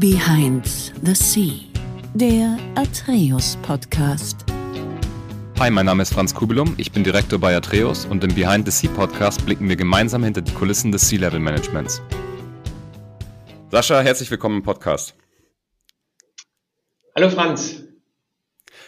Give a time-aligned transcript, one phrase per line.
[0.00, 0.66] Behind
[1.04, 1.70] the Sea,
[2.14, 4.44] der Atreus Podcast.
[5.60, 8.72] Hi, mein Name ist Franz Kubelum, ich bin Direktor bei Atreus und im Behind the
[8.72, 12.02] Sea Podcast blicken wir gemeinsam hinter die Kulissen des Sea-Level Managements.
[13.70, 15.14] Sascha, herzlich willkommen im Podcast.
[17.14, 17.84] Hallo Franz.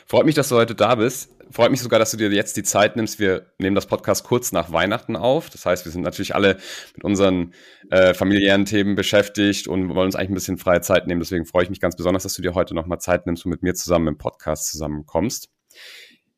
[0.07, 2.63] Freut mich, dass du heute da bist freut mich sogar, dass du dir jetzt die
[2.63, 3.19] Zeit nimmst.
[3.19, 5.51] Wir nehmen das Podcast kurz nach Weihnachten auf.
[5.51, 6.59] Das heißt, wir sind natürlich alle
[6.95, 7.53] mit unseren
[7.91, 11.21] äh, familiären Themen beschäftigt und wollen uns eigentlich ein bisschen freie Zeit nehmen.
[11.21, 13.63] Deswegen freue ich mich ganz besonders, dass du dir heute nochmal Zeit nimmst und mit
[13.63, 15.49] mir zusammen im Podcast zusammenkommst.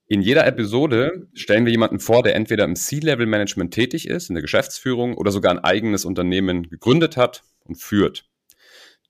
[0.06, 4.42] In jeder Episode stellen wir jemanden vor, der entweder im C-Level-Management tätig ist, in der
[4.42, 8.26] Geschäftsführung oder sogar ein eigenes Unternehmen gegründet hat und führt.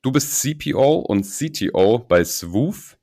[0.02, 2.98] Du bist CPO und CTO bei Swoof.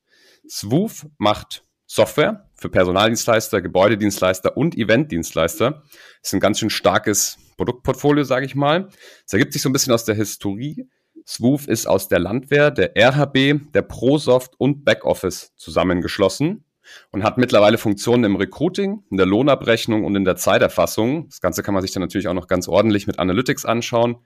[0.49, 5.83] Swoof macht Software für Personaldienstleister, Gebäudedienstleister und Eventdienstleister.
[5.83, 8.89] Das ist ein ganz schön starkes Produktportfolio, sage ich mal.
[9.23, 10.87] Es ergibt sich so ein bisschen aus der Historie.
[11.27, 16.63] Swoof ist aus der Landwehr, der RHB, der ProSoft und Backoffice zusammengeschlossen
[17.11, 21.29] und hat mittlerweile Funktionen im Recruiting, in der Lohnabrechnung und in der Zeiterfassung.
[21.29, 24.17] Das Ganze kann man sich dann natürlich auch noch ganz ordentlich mit Analytics anschauen.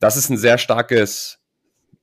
[0.00, 1.37] Das ist ein sehr starkes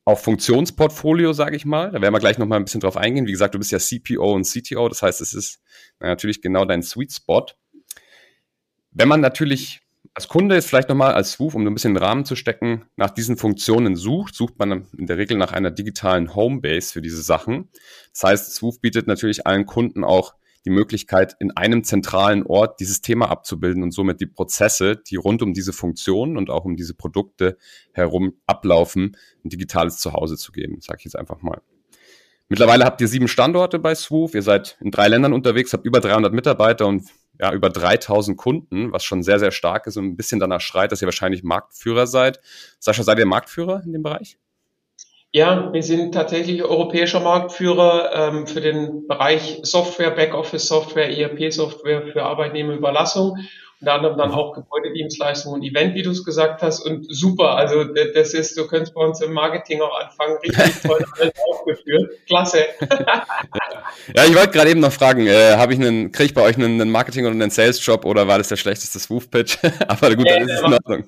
[0.06, 1.90] auch Funktionsportfolio, sage ich mal.
[1.90, 3.26] Da werden wir gleich noch mal ein bisschen drauf eingehen.
[3.26, 5.60] Wie gesagt, du bist ja CPO und CTO, das heißt, es ist
[5.98, 7.44] natürlich genau dein Sweet Spot.
[8.92, 9.82] Wenn man natürlich
[10.14, 13.10] als Kunde jetzt vielleicht nochmal als Swoof, um ein bisschen den Rahmen zu stecken, nach
[13.10, 17.68] diesen Funktionen sucht, sucht man in der Regel nach einer digitalen Homebase für diese Sachen.
[18.12, 20.34] Das heißt, Swoof bietet natürlich allen Kunden auch
[20.66, 25.40] die Möglichkeit, in einem zentralen Ort dieses Thema abzubilden und somit die Prozesse, die rund
[25.40, 27.56] um diese Funktionen und auch um diese Produkte
[27.92, 31.62] herum ablaufen, ein digitales Zuhause zu geben, sage ich jetzt einfach mal.
[32.48, 36.00] Mittlerweile habt ihr sieben Standorte bei Swoof, ihr seid in drei Ländern unterwegs, habt über
[36.00, 37.04] 300 Mitarbeiter und
[37.40, 40.90] ja, über 3000 Kunden, was schon sehr, sehr stark ist und ein bisschen danach schreit,
[40.90, 42.40] dass ihr wahrscheinlich Marktführer seid.
[42.78, 44.38] Sascha, seid ihr Marktführer in dem Bereich?
[45.36, 53.36] Ja, wir sind tatsächlich europäischer Marktführer ähm, für den Bereich Software, Backoffice-Software, ERP-Software für Arbeitnehmerüberlassung.
[53.78, 56.80] Unter anderem dann auch Gebäudedienstleistungen und Event, wie du es gesagt hast.
[56.80, 61.04] Und super, also das ist, du könntest bei uns im Marketing auch anfangen, richtig toll
[61.20, 62.12] alles aufgeführt.
[62.26, 62.64] Klasse.
[64.16, 66.56] ja, ich wollte gerade eben noch fragen, äh, habe ich einen, kriege ich bei euch
[66.56, 69.58] einen, einen Marketing- oder einen Sales-Job oder war das der schlechteste Swoof-Pitch?
[69.86, 71.04] Aber gut, dann ist es in Ordnung.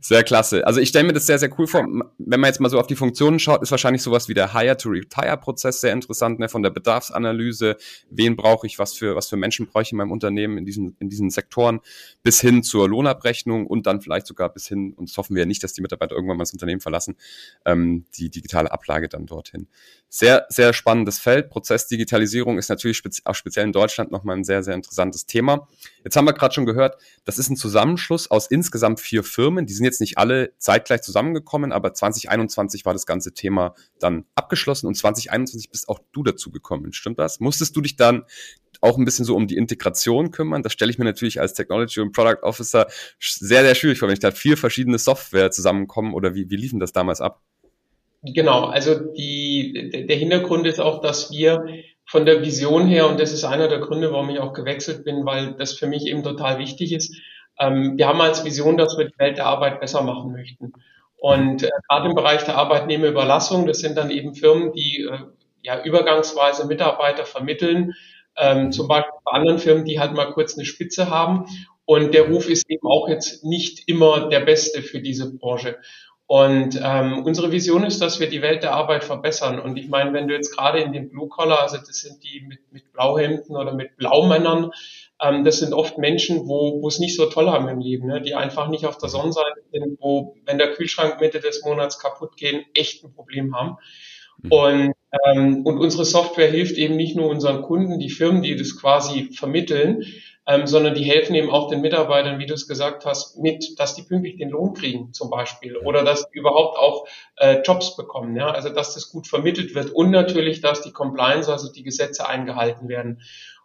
[0.00, 0.66] Sehr klasse.
[0.66, 1.86] Also ich stelle mir das sehr, sehr cool vor.
[2.18, 5.80] Wenn man jetzt mal so auf die Funktionen schaut, ist wahrscheinlich sowas wie der Hire-to-Retire-Prozess
[5.80, 6.48] sehr interessant, ne?
[6.48, 7.76] von der Bedarfsanalyse,
[8.10, 10.96] wen brauche ich, was für, was für Menschen brauche ich in meinem Unternehmen in diesen,
[10.98, 11.80] in diesen Sektoren,
[12.22, 15.46] bis hin zur Lohnabrechnung und dann vielleicht sogar bis hin, und das hoffen wir ja
[15.46, 17.16] nicht, dass die Mitarbeiter irgendwann mal das Unternehmen verlassen,
[17.64, 19.68] ähm, die digitale Ablage dann dorthin.
[20.08, 21.50] Sehr, sehr spannendes Feld.
[21.50, 25.68] Prozessdigitalisierung ist natürlich spezi auch speziell in Deutschland nochmal ein sehr, sehr interessantes Thema.
[26.04, 29.74] Jetzt haben wir gerade schon gehört, das ist ein Zusammenschluss aus insgesamt vier Firmen, die
[29.74, 34.94] sind jetzt nicht alle zeitgleich zusammengekommen, aber 2021 war das ganze Thema dann abgeschlossen und
[34.94, 36.92] 2021 bist auch du dazu gekommen.
[36.92, 37.40] Stimmt das?
[37.40, 38.24] Musstest du dich dann
[38.80, 40.62] auch ein bisschen so um die Integration kümmern?
[40.62, 42.86] Das stelle ich mir natürlich als Technology und Product Officer
[43.18, 46.78] sehr, sehr schwierig vor, wenn ich da vier verschiedene Software zusammenkommen oder wie, wie liefen
[46.78, 47.42] das damals ab?
[48.34, 51.64] Genau, also die, der Hintergrund ist auch, dass wir
[52.04, 55.24] von der Vision her, und das ist einer der Gründe, warum ich auch gewechselt bin,
[55.26, 57.16] weil das für mich eben total wichtig ist,
[57.58, 60.72] ähm, wir haben als Vision, dass wir die Welt der Arbeit besser machen möchten.
[61.16, 65.18] Und äh, gerade im Bereich der Arbeitnehmerüberlassung, das sind dann eben Firmen, die äh,
[65.62, 67.94] ja übergangsweise Mitarbeiter vermitteln,
[68.36, 71.46] ähm, zum Beispiel bei anderen Firmen, die halt mal kurz eine Spitze haben.
[71.86, 75.78] Und der Ruf ist eben auch jetzt nicht immer der beste für diese Branche.
[76.28, 79.60] Und ähm, unsere Vision ist, dass wir die Welt der Arbeit verbessern.
[79.60, 82.40] Und ich meine, wenn du jetzt gerade in den Blue Collar, also das sind die
[82.40, 84.72] mit, mit Blauhemden oder mit Blaumännern,
[85.22, 88.20] ähm, das sind oft Menschen, wo, wo es nicht so toll haben im Leben, ne?
[88.20, 92.36] die einfach nicht auf der Sonnenseite sind, wo, wenn der Kühlschrank Mitte des Monats kaputt
[92.36, 93.76] geht, echt ein Problem haben.
[94.42, 94.52] Mhm.
[94.52, 94.92] Und,
[95.24, 99.30] ähm, und unsere Software hilft eben nicht nur unseren Kunden, die Firmen, die das quasi
[99.32, 100.04] vermitteln,
[100.46, 103.94] ähm, sondern die helfen eben auch den Mitarbeitern, wie du es gesagt hast, mit, dass
[103.94, 107.06] die pünktlich den Lohn kriegen zum Beispiel oder dass die überhaupt auch
[107.36, 108.36] äh, Jobs bekommen.
[108.36, 108.50] Ja?
[108.50, 112.88] Also dass das gut vermittelt wird und natürlich, dass die Compliance, also die Gesetze eingehalten
[112.88, 113.22] werden.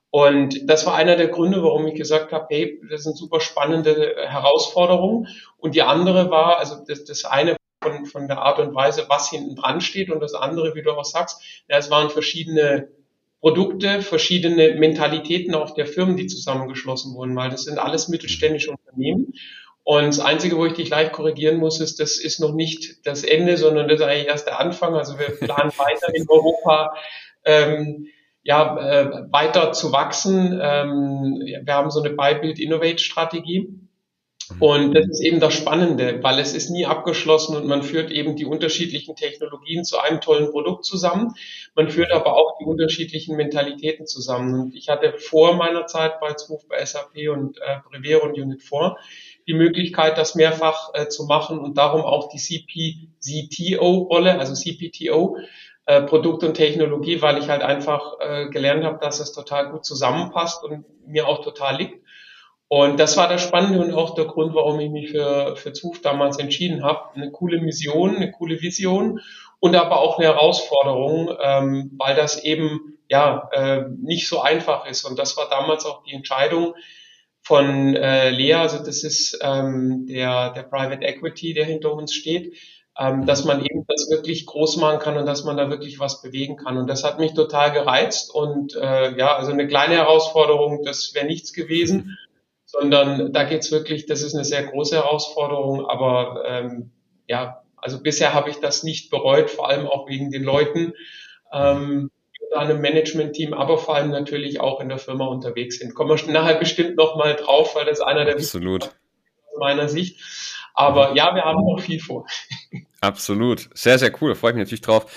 [0.09, 4.15] Und das war einer der Gründe, warum ich gesagt habe, hey, das sind super spannende
[4.27, 5.27] Herausforderungen.
[5.57, 9.29] Und die andere war, also das, das eine von, von der Art und Weise, was
[9.29, 12.89] hinten dran steht und das andere, wie du auch sagst, ja, es waren verschiedene
[13.39, 19.33] Produkte, verschiedene Mentalitäten auch der Firmen, die zusammengeschlossen wurden, weil das sind alles mittelständische Unternehmen.
[19.83, 23.23] Und das Einzige, wo ich dich leicht korrigieren muss, ist, das ist noch nicht das
[23.23, 24.93] Ende, sondern das ist eigentlich erst der Anfang.
[24.93, 26.95] Also wir planen weiter in Europa
[27.43, 28.07] ähm,
[28.43, 30.59] ja, äh, weiter zu wachsen.
[30.61, 33.61] Ähm, wir haben so eine Buy, Build, Innovate Strategie.
[33.61, 33.89] Mhm.
[34.59, 38.35] Und das ist eben das Spannende, weil es ist nie abgeschlossen und man führt eben
[38.35, 41.33] die unterschiedlichen Technologien zu einem tollen Produkt zusammen.
[41.75, 44.59] Man führt aber auch die unterschiedlichen Mentalitäten zusammen.
[44.59, 48.61] Und ich hatte vor meiner Zeit bei Zwuf, bei SAP und äh, Prevero und Unit
[48.61, 48.97] 4
[49.47, 55.37] die Möglichkeit, das mehrfach äh, zu machen und darum auch die CPCTO-Rolle, also CPTO,
[55.85, 59.83] äh, Produkt und Technologie, weil ich halt einfach äh, gelernt habe, dass es total gut
[59.83, 62.00] zusammenpasst und mir auch total liegt.
[62.73, 65.99] Und das war das Spannende und auch der Grund, warum ich mich für, für ZUF
[65.99, 67.13] damals entschieden habe.
[67.15, 69.19] Eine coole Mission, eine coole Vision
[69.59, 75.03] und aber auch eine Herausforderung, ähm, weil das eben ja äh, nicht so einfach ist.
[75.03, 76.75] Und das war damals auch die Entscheidung
[77.41, 82.55] von äh, Lea, also das ist ähm, der, der Private Equity, der hinter uns steht,
[82.97, 86.21] ähm, dass man eben das wirklich groß machen kann und dass man da wirklich was
[86.21, 86.77] bewegen kann.
[86.77, 91.25] Und das hat mich total gereizt und äh, ja, also eine kleine Herausforderung, das wäre
[91.25, 92.17] nichts gewesen
[92.71, 96.91] sondern da geht's wirklich, das ist eine sehr große Herausforderung, aber ähm,
[97.27, 100.93] ja, also bisher habe ich das nicht bereut, vor allem auch wegen den Leuten,
[101.51, 105.95] ähm, die in einem Management-Team, aber vor allem natürlich auch in der Firma unterwegs sind.
[105.95, 108.83] Kommen wir nachher bestimmt nochmal drauf, weil das einer der Absolut.
[108.85, 108.91] aus
[109.59, 110.21] meiner Sicht.
[110.73, 112.25] Aber ja, wir haben noch viel vor.
[113.01, 113.69] Absolut.
[113.73, 114.29] Sehr, sehr cool.
[114.29, 115.11] Da freue ich mich natürlich drauf.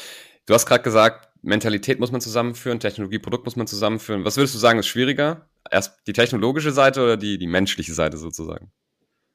[0.47, 4.25] Du hast gerade gesagt, Mentalität muss man zusammenführen, Technologie, Produkt muss man zusammenführen.
[4.25, 5.47] Was würdest du sagen, ist schwieriger?
[5.71, 8.71] Erst die technologische Seite oder die, die menschliche Seite sozusagen?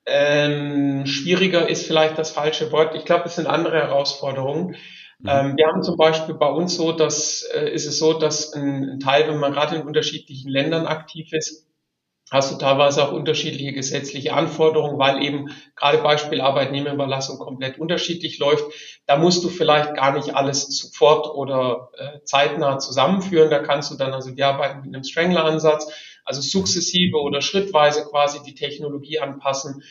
[0.06, 2.96] Ähm, schwieriger ist vielleicht das falsche Wort.
[2.96, 4.76] Ich glaube, es sind andere Herausforderungen.
[5.20, 5.30] Mhm.
[5.30, 8.90] Ähm, wir haben zum Beispiel bei uns so, dass äh, ist es so, dass ein,
[8.90, 11.70] ein Teil, wenn man gerade in unterschiedlichen Ländern aktiv ist,
[12.32, 18.66] hast du teilweise auch unterschiedliche gesetzliche Anforderungen, weil eben gerade Beispiel Arbeitnehmerüberlassung komplett unterschiedlich läuft.
[19.08, 23.50] Da musst du vielleicht gar nicht alles sofort oder äh, zeitnah zusammenführen.
[23.50, 25.92] Da kannst du dann, also wir arbeiten mit einem Strangler-Ansatz,
[26.30, 29.82] also sukzessive oder schrittweise quasi die Technologie anpassen.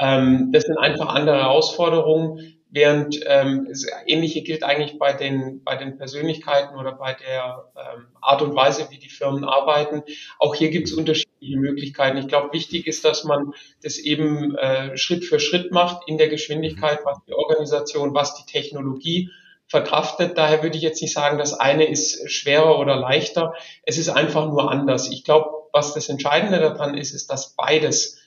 [0.00, 3.72] Ähm, das sind einfach andere Herausforderungen, während ähm,
[4.06, 8.88] Ähnliche gilt eigentlich bei den, bei den Persönlichkeiten oder bei der ähm, Art und Weise,
[8.90, 10.02] wie die Firmen arbeiten.
[10.40, 12.18] Auch hier gibt es unterschiedliche Möglichkeiten.
[12.18, 13.52] Ich glaube, wichtig ist, dass man
[13.84, 18.50] das eben äh, Schritt für Schritt macht in der Geschwindigkeit, was die Organisation, was die
[18.50, 19.30] Technologie
[19.74, 20.38] verkraftet.
[20.38, 23.54] Daher würde ich jetzt nicht sagen, das eine ist schwerer oder leichter.
[23.82, 25.10] Es ist einfach nur anders.
[25.10, 28.20] Ich glaube, was das Entscheidende daran ist, ist, dass beides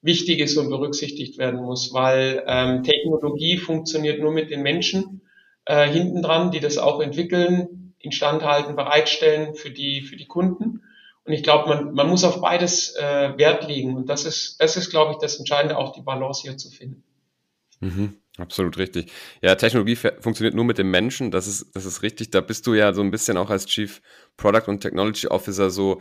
[0.00, 5.22] wichtig ist und berücksichtigt werden muss, weil ähm, Technologie funktioniert nur mit den Menschen
[5.64, 10.82] äh, hinten dran, die das auch entwickeln, instand halten, bereitstellen für die für die Kunden.
[11.24, 13.96] Und ich glaube, man, man muss auf beides äh, Wert legen.
[13.96, 17.02] Und das ist, das ist, glaube ich, das Entscheidende, auch die Balance hier zu finden.
[17.80, 18.21] Mhm.
[18.38, 19.12] Absolut richtig.
[19.42, 21.30] Ja, Technologie funktioniert nur mit dem Menschen.
[21.30, 22.30] Das ist, das ist richtig.
[22.30, 24.00] Da bist du ja so ein bisschen auch als Chief
[24.36, 26.00] Product und Technology Officer so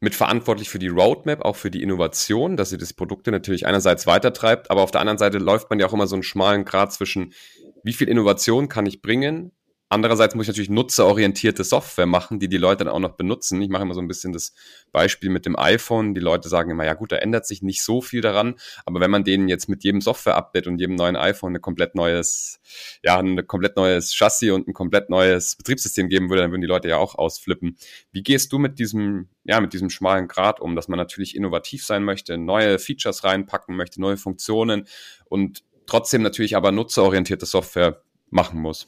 [0.00, 4.70] mitverantwortlich für die Roadmap, auch für die Innovation, dass sie das Produkte natürlich einerseits weitertreibt,
[4.70, 7.34] aber auf der anderen Seite läuft man ja auch immer so einen schmalen Grad zwischen,
[7.82, 9.52] wie viel Innovation kann ich bringen
[9.92, 13.60] Andererseits muss ich natürlich nutzerorientierte Software machen, die die Leute dann auch noch benutzen.
[13.60, 14.54] Ich mache immer so ein bisschen das
[14.92, 16.14] Beispiel mit dem iPhone.
[16.14, 18.54] Die Leute sagen immer, ja gut, da ändert sich nicht so viel daran.
[18.86, 22.60] Aber wenn man denen jetzt mit jedem Software-Update und jedem neuen iPhone ein komplett neues,
[23.02, 26.68] ja, ein komplett neues Chassis und ein komplett neues Betriebssystem geben würde, dann würden die
[26.68, 27.76] Leute ja auch ausflippen.
[28.12, 31.84] Wie gehst du mit diesem, ja, mit diesem schmalen Grad um, dass man natürlich innovativ
[31.84, 34.86] sein möchte, neue Features reinpacken möchte, neue Funktionen
[35.24, 38.86] und trotzdem natürlich aber nutzerorientierte Software machen muss?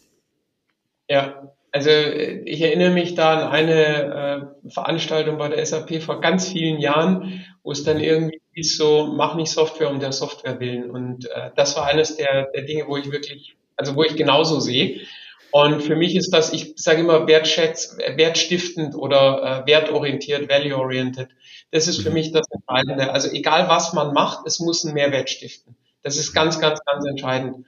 [1.08, 6.48] Ja, also ich erinnere mich da an eine äh, Veranstaltung bei der SAP vor ganz
[6.48, 10.90] vielen Jahren, wo es dann irgendwie ist so, mach nicht Software um der Software willen.
[10.90, 14.60] Und äh, das war eines der, der Dinge, wo ich wirklich, also wo ich genauso
[14.60, 15.00] sehe.
[15.50, 21.28] Und für mich ist das, ich sage immer, wertschätz, wertstiftend oder äh, wertorientiert, value-oriented.
[21.70, 22.14] Das ist für mhm.
[22.14, 23.12] mich das Entscheidende.
[23.12, 25.76] Also egal was man macht, es muss einen Mehrwert stiften.
[26.02, 27.66] Das ist ganz, ganz, ganz entscheidend.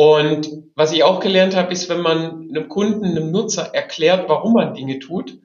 [0.00, 4.52] Und was ich auch gelernt habe, ist, wenn man einem Kunden, einem Nutzer erklärt, warum
[4.52, 5.38] man Dinge tut,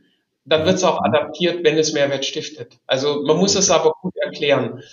[0.45, 2.77] dann wird es auch adaptiert, wenn es Mehrwert stiftet.
[2.85, 4.83] Also man muss es aber gut erklären.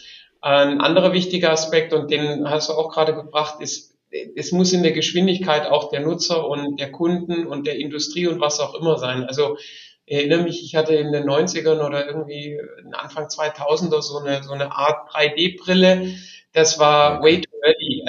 [0.40, 3.94] Ein anderer wichtiger Aspekt, und den hast du auch gerade gebracht, ist,
[4.34, 8.40] es muss in der Geschwindigkeit auch der Nutzer und der Kunden und der Industrie und
[8.40, 9.24] was auch immer sein.
[9.24, 9.58] Also
[10.06, 12.58] ich erinnere mich, ich hatte in den 90ern oder irgendwie
[12.92, 16.14] Anfang 2000er so eine, so eine Art 3D-Brille,
[16.54, 17.42] das war way.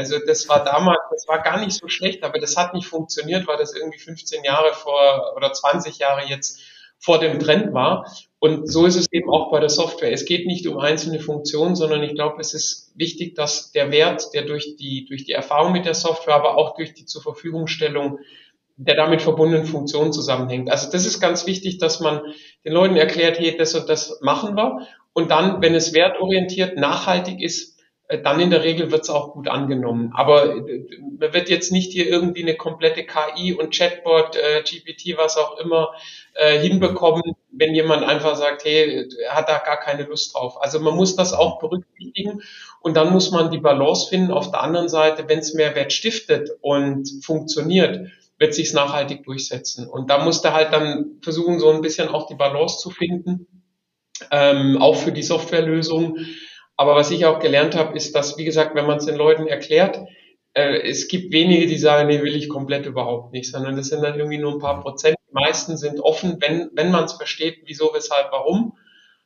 [0.02, 3.46] Also das war damals, das war gar nicht so schlecht, aber das hat nicht funktioniert,
[3.46, 6.60] weil das irgendwie 15 Jahre vor oder 20 Jahre jetzt
[6.98, 8.12] vor dem Trend war.
[8.40, 10.12] Und so ist es eben auch bei der Software.
[10.12, 14.34] Es geht nicht um einzelne Funktionen, sondern ich glaube, es ist wichtig, dass der Wert,
[14.34, 18.18] der durch die, durch die Erfahrung mit der Software, aber auch durch die zur Verfügungstellung
[18.78, 20.72] der damit verbundenen Funktionen zusammenhängt.
[20.72, 22.22] Also das ist ganz wichtig, dass man
[22.66, 24.88] den Leuten erklärt, hey, das und das machen wir.
[25.14, 27.80] Und dann, wenn es wertorientiert, nachhaltig ist,
[28.18, 30.12] dann in der Regel wird es auch gut angenommen.
[30.16, 30.88] Aber äh,
[31.20, 35.58] man wird jetzt nicht hier irgendwie eine komplette KI und Chatbot, äh, GPT, was auch
[35.60, 35.94] immer,
[36.34, 40.62] äh, hinbekommen, wenn jemand einfach sagt, hey, er hat da gar keine Lust drauf.
[40.62, 42.42] Also man muss das auch berücksichtigen
[42.82, 44.32] und dann muss man die Balance finden.
[44.32, 49.88] Auf der anderen Seite, wenn es Mehrwert stiftet und funktioniert, wird sich nachhaltig durchsetzen.
[49.88, 53.48] Und da muss der halt dann versuchen, so ein bisschen auch die Balance zu finden,
[54.32, 56.18] ähm, auch für die Softwarelösung
[56.78, 59.48] aber was ich auch gelernt habe, ist, dass, wie gesagt, wenn man es den Leuten
[59.48, 60.00] erklärt,
[60.54, 64.02] äh, es gibt wenige, die sagen, nee, will ich komplett überhaupt nicht, sondern das sind
[64.04, 65.16] dann irgendwie nur ein paar Prozent.
[65.30, 68.74] Die meisten sind offen, wenn, wenn man es versteht, wieso, weshalb, warum.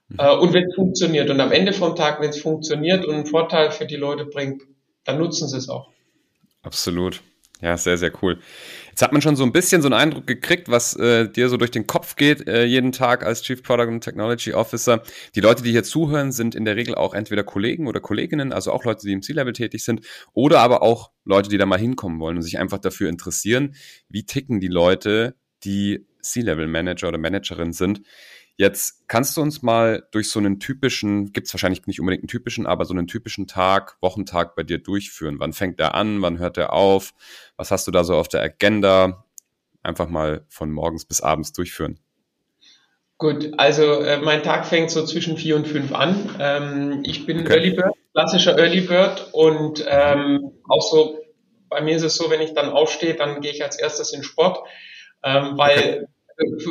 [0.10, 0.20] Mhm.
[0.20, 1.30] Äh, und wenn es funktioniert.
[1.30, 4.64] Und am Ende vom Tag, wenn es funktioniert und einen Vorteil für die Leute bringt,
[5.04, 5.90] dann nutzen sie es auch.
[6.62, 7.22] Absolut.
[7.62, 8.38] Ja, sehr, sehr cool.
[8.90, 11.56] Jetzt hat man schon so ein bisschen so einen Eindruck gekriegt, was äh, dir so
[11.56, 15.04] durch den Kopf geht, äh, jeden Tag als Chief Product and Technology Officer.
[15.36, 18.74] Die Leute, die hier zuhören, sind in der Regel auch entweder Kollegen oder Kolleginnen, also
[18.74, 20.02] auch Leute, die im C-Level tätig sind,
[20.34, 23.76] oder aber auch Leute, die da mal hinkommen wollen und sich einfach dafür interessieren,
[24.10, 28.02] wie ticken die Leute, die C-Level Manager oder Managerin sind.
[28.58, 32.30] Jetzt kannst du uns mal durch so einen typischen, gibt es wahrscheinlich nicht unbedingt einen
[32.30, 35.40] typischen, aber so einen typischen Tag, Wochentag bei dir durchführen.
[35.40, 36.22] Wann fängt der an?
[36.22, 37.14] Wann hört der auf?
[37.58, 39.26] Was hast du da so auf der Agenda?
[39.84, 42.00] Einfach mal von morgens bis abends durchführen.
[43.18, 46.36] Gut, also äh, mein Tag fängt so zwischen vier und fünf an.
[46.40, 47.54] Ähm, ich bin okay.
[47.54, 51.20] Early Bird, klassischer Early Bird und ähm, auch so,
[51.70, 54.24] bei mir ist es so, wenn ich dann aufstehe, dann gehe ich als erstes in
[54.24, 54.68] Sport,
[55.24, 56.06] ähm, weil okay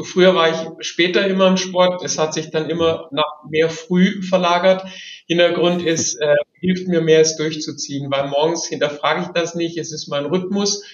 [0.05, 2.05] Früher war ich später immer im Sport.
[2.05, 4.85] Es hat sich dann immer nach mehr früh verlagert.
[5.27, 9.79] Hintergrund ist, äh, hilft mir mehr, es durchzuziehen, weil morgens hinterfrage ich das nicht.
[9.79, 10.85] Es ist mein Rhythmus.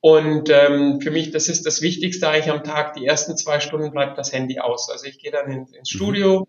[0.00, 2.94] Und ähm, für mich, das ist das Wichtigste eigentlich am Tag.
[2.94, 4.90] Die ersten zwei Stunden bleibt das Handy aus.
[4.90, 5.96] Also ich gehe dann in, ins mhm.
[5.96, 6.48] Studio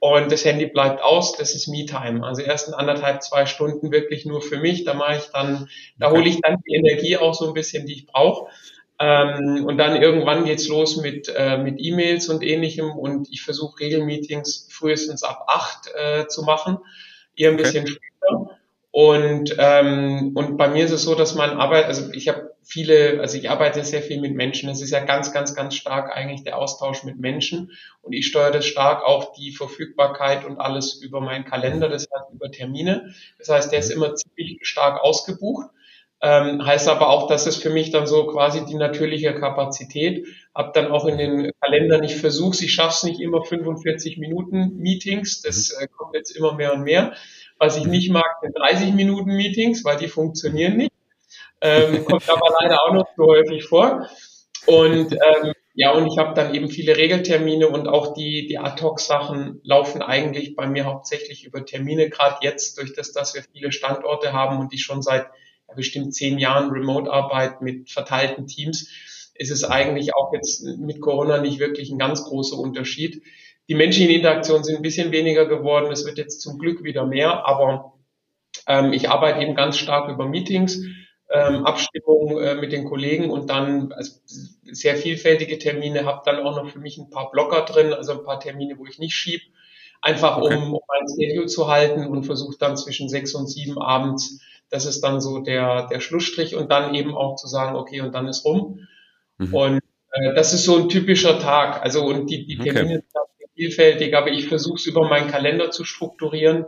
[0.00, 1.36] und das Handy bleibt aus.
[1.36, 2.26] Das ist Me-Time.
[2.26, 4.84] Also ersten anderthalb, zwei Stunden wirklich nur für mich.
[4.84, 7.92] Da mache ich dann, da hole ich dann die Energie auch so ein bisschen, die
[7.92, 8.50] ich brauche.
[9.02, 13.80] Ähm, und dann irgendwann geht's los mit, äh, mit E-Mails und ähnlichem und ich versuche
[13.80, 16.78] Regelmeetings frühestens ab acht äh, zu machen,
[17.34, 17.62] eher ein okay.
[17.62, 18.60] bisschen später.
[18.92, 23.20] Und, ähm, und bei mir ist es so, dass man Arbeit, also ich habe viele,
[23.20, 24.68] also ich arbeite sehr viel mit Menschen.
[24.68, 27.70] Es ist ja ganz, ganz, ganz stark eigentlich der Austausch mit Menschen.
[28.02, 32.34] Und ich steuere das stark auch die Verfügbarkeit und alles über meinen Kalender, das heißt
[32.34, 33.14] über Termine.
[33.38, 35.70] Das heißt, der ist immer ziemlich stark ausgebucht.
[36.22, 40.26] Ähm, heißt aber auch, dass es für mich dann so quasi die natürliche Kapazität.
[40.54, 44.76] Hab dann auch in den Kalendern, ich versuche ich schaffe es nicht immer 45 Minuten
[44.76, 45.84] Meetings, das mhm.
[45.84, 47.14] äh, kommt jetzt immer mehr und mehr.
[47.58, 50.92] Was ich nicht mag, sind 30 Minuten Meetings, weil die funktionieren nicht.
[51.62, 54.06] Ähm, kommt aber leider auch noch so häufig vor.
[54.66, 59.60] Und ähm, ja, und ich habe dann eben viele Regeltermine und auch die, die Ad-Hoc-Sachen
[59.62, 64.34] laufen eigentlich bei mir hauptsächlich über Termine, gerade jetzt durch das, dass wir viele Standorte
[64.34, 65.26] haben und die schon seit
[65.76, 68.88] bestimmt zehn Jahren Remote-Arbeit mit verteilten Teams,
[69.34, 73.22] ist es eigentlich auch jetzt mit Corona nicht wirklich ein ganz großer Unterschied.
[73.68, 75.90] Die menschlichen Interaktionen sind ein bisschen weniger geworden.
[75.92, 77.94] Es wird jetzt zum Glück wieder mehr, aber
[78.66, 80.82] ähm, ich arbeite eben ganz stark über Meetings,
[81.32, 86.56] ähm, Abstimmung äh, mit den Kollegen und dann also sehr vielfältige Termine, habe dann auch
[86.56, 89.40] noch für mich ein paar Blocker drin, also ein paar Termine, wo ich nicht schieb,
[90.02, 90.56] einfach okay.
[90.56, 94.86] um, um mein Schedule zu halten und versuche dann zwischen sechs und sieben abends das
[94.86, 98.28] ist dann so der, der Schlussstrich und dann eben auch zu sagen, okay, und dann
[98.28, 98.86] ist rum.
[99.38, 99.54] Mhm.
[99.54, 99.80] Und
[100.12, 101.82] äh, das ist so ein typischer Tag.
[101.82, 103.28] Also und die, die Termine okay.
[103.38, 106.66] sind vielfältig, aber ich versuche es über meinen Kalender zu strukturieren.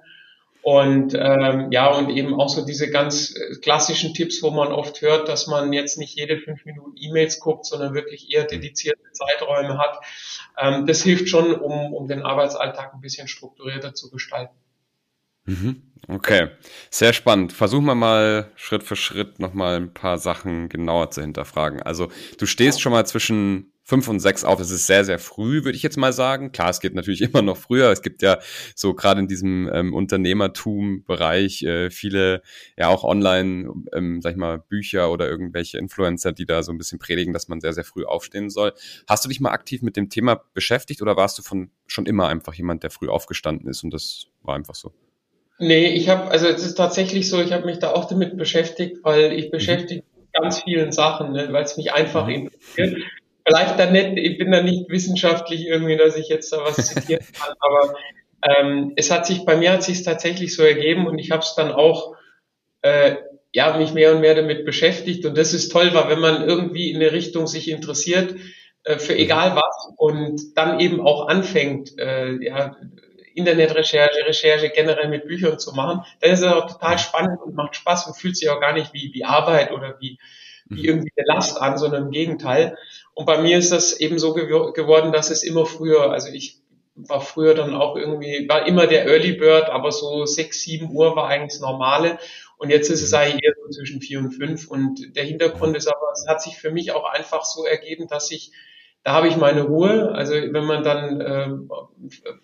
[0.62, 5.02] Und ähm, ja, und eben auch so diese ganz äh, klassischen Tipps, wo man oft
[5.02, 9.78] hört, dass man jetzt nicht jede fünf Minuten E-Mails guckt, sondern wirklich eher dedizierte Zeiträume
[9.78, 9.99] hat.
[10.56, 14.54] Ähm, das hilft schon, um, um den Arbeitsalltag ein bisschen strukturierter zu gestalten.
[15.46, 15.82] Mhm.
[16.08, 16.49] Okay,
[16.90, 17.52] sehr spannend.
[17.52, 21.80] Versuchen wir mal Schritt für Schritt nochmal ein paar Sachen genauer zu hinterfragen.
[21.80, 24.58] Also du stehst schon mal zwischen fünf und sechs auf.
[24.61, 26.50] Es ist sehr, sehr früh, würde ich jetzt mal sagen.
[26.50, 27.90] Klar, es geht natürlich immer noch früher.
[27.90, 28.38] Es gibt ja
[28.75, 32.42] so gerade in diesem ähm, Unternehmertum-Bereich äh, viele,
[32.76, 36.78] ja auch online, ähm, sag ich mal, Bücher oder irgendwelche Influencer, die da so ein
[36.78, 38.72] bisschen predigen, dass man sehr, sehr früh aufstehen soll.
[39.08, 42.28] Hast du dich mal aktiv mit dem Thema beschäftigt oder warst du von schon immer
[42.28, 44.92] einfach jemand, der früh aufgestanden ist und das war einfach so?
[45.62, 48.99] Nee, ich habe, also es ist tatsächlich so, ich habe mich da auch damit beschäftigt,
[49.04, 49.50] weil ich mhm.
[49.52, 52.49] beschäftige mich mit ganz vielen Sachen, ne, weil es mich einfach mhm.
[52.49, 52.97] interessiert.
[53.47, 57.25] Vielleicht dann nicht, ich bin da nicht wissenschaftlich irgendwie, dass ich jetzt da was zitieren
[57.33, 57.95] kann, aber
[58.42, 61.54] ähm, es hat sich, bei mir hat sich tatsächlich so ergeben und ich habe es
[61.54, 62.16] dann auch
[62.81, 63.19] äh,
[63.52, 65.25] ja, mich mehr und mehr damit beschäftigt.
[65.26, 68.35] Und das ist toll, weil wenn man irgendwie in eine Richtung sich interessiert,
[68.83, 69.21] äh, für mhm.
[69.21, 72.75] egal was, und dann eben auch anfängt, äh, ja,
[73.35, 77.77] Internetrecherche, Recherche generell mit Büchern zu machen, dann ist es auch total spannend und macht
[77.77, 80.19] Spaß und fühlt sich auch gar nicht wie, wie Arbeit oder wie,
[80.67, 80.85] wie mhm.
[80.85, 82.77] irgendwie eine Last an, sondern im Gegenteil.
[83.15, 86.59] Und bei mir ist das eben so gew geworden, dass es immer früher, also ich
[86.95, 91.17] war früher dann auch irgendwie, war immer der Early Bird, aber so sechs, sieben Uhr
[91.17, 92.19] war eigentlich das Normale.
[92.59, 93.19] Und jetzt ist es mhm.
[93.19, 94.69] eigentlich eher so zwischen vier und fünf.
[94.69, 98.31] Und der Hintergrund ist aber, es hat sich für mich auch einfach so ergeben, dass
[98.31, 98.53] ich,
[99.04, 100.12] da habe ich meine Ruhe.
[100.14, 101.49] Also wenn man dann äh,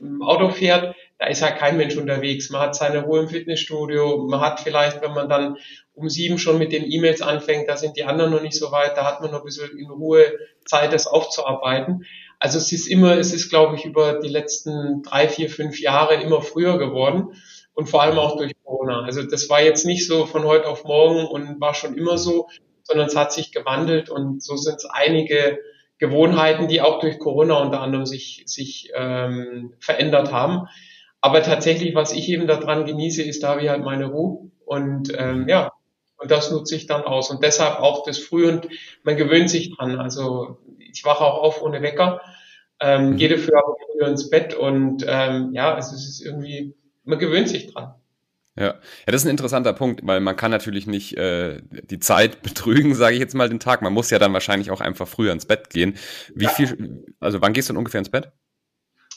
[0.01, 2.51] im Auto fährt, da ist halt kein Mensch unterwegs.
[2.51, 4.27] Man hat seine Ruhe im Fitnessstudio.
[4.29, 5.57] Man hat vielleicht, wenn man dann
[5.95, 8.97] um sieben schon mit den E-Mails anfängt, da sind die anderen noch nicht so weit,
[8.97, 10.33] da hat man noch ein bisschen in Ruhe
[10.65, 12.05] Zeit, das aufzuarbeiten.
[12.39, 16.15] Also es ist immer, es ist, glaube ich, über die letzten drei, vier, fünf Jahre
[16.23, 17.35] immer früher geworden
[17.75, 19.03] und vor allem auch durch Corona.
[19.03, 22.49] Also das war jetzt nicht so von heute auf morgen und war schon immer so,
[22.85, 25.59] sondern es hat sich gewandelt und so sind es einige
[25.99, 30.69] Gewohnheiten, die auch durch Corona unter anderem sich, sich ähm, verändert haben.
[31.21, 35.13] Aber tatsächlich, was ich eben daran genieße, ist, da habe ich halt meine Ruhe und
[35.19, 35.73] ähm, ja,
[36.19, 37.31] und das nutze ich dann aus.
[37.31, 38.69] Und deshalb auch das Früh und
[39.03, 39.99] man gewöhnt sich dran.
[39.99, 42.21] Also ich wache auch auf ohne Wecker,
[42.81, 43.17] ähm, mhm.
[43.17, 46.75] gehe dafür aber früher ins Bett und ähm, ja, also es ist irgendwie,
[47.05, 47.95] man gewöhnt sich dran.
[48.59, 48.65] Ja.
[48.67, 48.75] ja,
[49.07, 53.15] das ist ein interessanter Punkt, weil man kann natürlich nicht äh, die Zeit betrügen, sage
[53.15, 53.83] ich jetzt mal den Tag.
[53.83, 55.97] Man muss ja dann wahrscheinlich auch einfach früher ins Bett gehen.
[56.35, 56.51] Wie ja.
[56.51, 58.33] viel, also wann gehst du denn ungefähr ins Bett?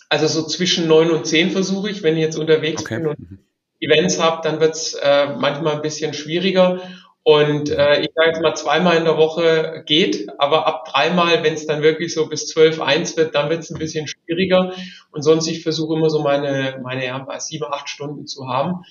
[0.09, 2.97] Also so zwischen neun und zehn versuche ich, wenn ich jetzt unterwegs okay.
[2.97, 3.39] bin und mhm.
[3.79, 6.81] Events habe, dann wird's äh, manchmal ein bisschen schwieriger.
[7.23, 11.53] Und äh, ich sage jetzt mal zweimal in der Woche geht, aber ab dreimal, wenn
[11.53, 14.73] es dann wirklich so bis zwölf eins wird, dann wird es ein bisschen schwieriger.
[15.11, 18.83] Und sonst ich versuche immer so meine meine ja, sieben acht Stunden zu haben.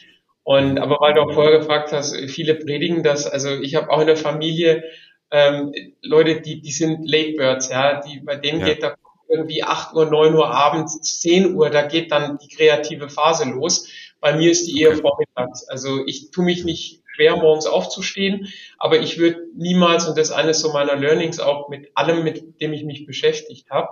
[0.42, 3.26] Und aber weil du auch vorher gefragt hast, viele predigen das.
[3.26, 4.85] Also ich habe auch in der Familie
[5.30, 8.66] ähm, Leute, die die sind Late Birds, ja, die bei denen ja.
[8.66, 8.94] geht da
[9.28, 13.88] irgendwie acht Uhr, neun Uhr abends, zehn Uhr, da geht dann die kreative Phase los.
[14.20, 15.68] Bei mir ist die eher vormittags.
[15.68, 20.35] Also ich tue mich nicht schwer, morgens aufzustehen, aber ich würde niemals, und das ist
[20.35, 23.88] eines so meiner Learnings auch mit allem, mit dem ich mich beschäftigt habe,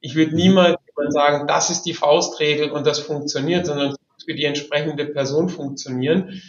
[0.00, 0.36] ich würde mhm.
[0.36, 0.76] niemals
[1.08, 6.42] sagen, das ist die Faustregel und das funktioniert, sondern für die entsprechende Person funktionieren.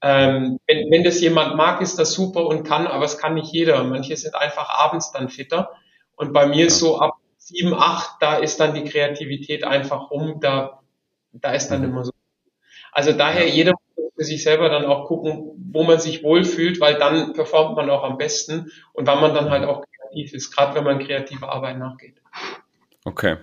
[0.00, 3.52] Ähm, wenn, wenn das jemand mag, ist das super und kann, aber es kann nicht
[3.52, 3.82] jeder.
[3.84, 5.70] Manche sind einfach abends dann fitter.
[6.14, 10.38] Und bei mir ist so ab sieben, acht, da ist dann die Kreativität einfach rum,
[10.40, 10.80] da,
[11.32, 11.88] da ist dann mhm.
[11.88, 12.12] immer so
[12.92, 13.54] also daher ja.
[13.54, 17.76] jeder muss für sich selber dann auch gucken, wo man sich wohlfühlt, weil dann performt
[17.76, 20.98] man auch am besten und wann man dann halt auch kreativ ist, gerade wenn man
[20.98, 22.20] kreative Arbeit nachgeht.
[23.04, 23.36] Okay.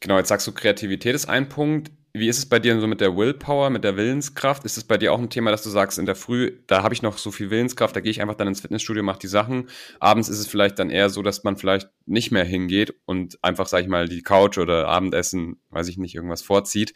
[0.00, 1.90] Genau, jetzt sagst du, Kreativität ist ein Punkt.
[2.18, 4.64] Wie ist es bei dir so mit der Willpower, mit der Willenskraft?
[4.64, 6.94] Ist es bei dir auch ein Thema, dass du sagst, in der Früh, da habe
[6.94, 9.68] ich noch so viel Willenskraft, da gehe ich einfach dann ins Fitnessstudio, mache die Sachen.
[10.00, 13.66] Abends ist es vielleicht dann eher so, dass man vielleicht nicht mehr hingeht und einfach,
[13.66, 16.94] sag ich mal, die Couch oder Abendessen, weiß ich nicht, irgendwas vorzieht.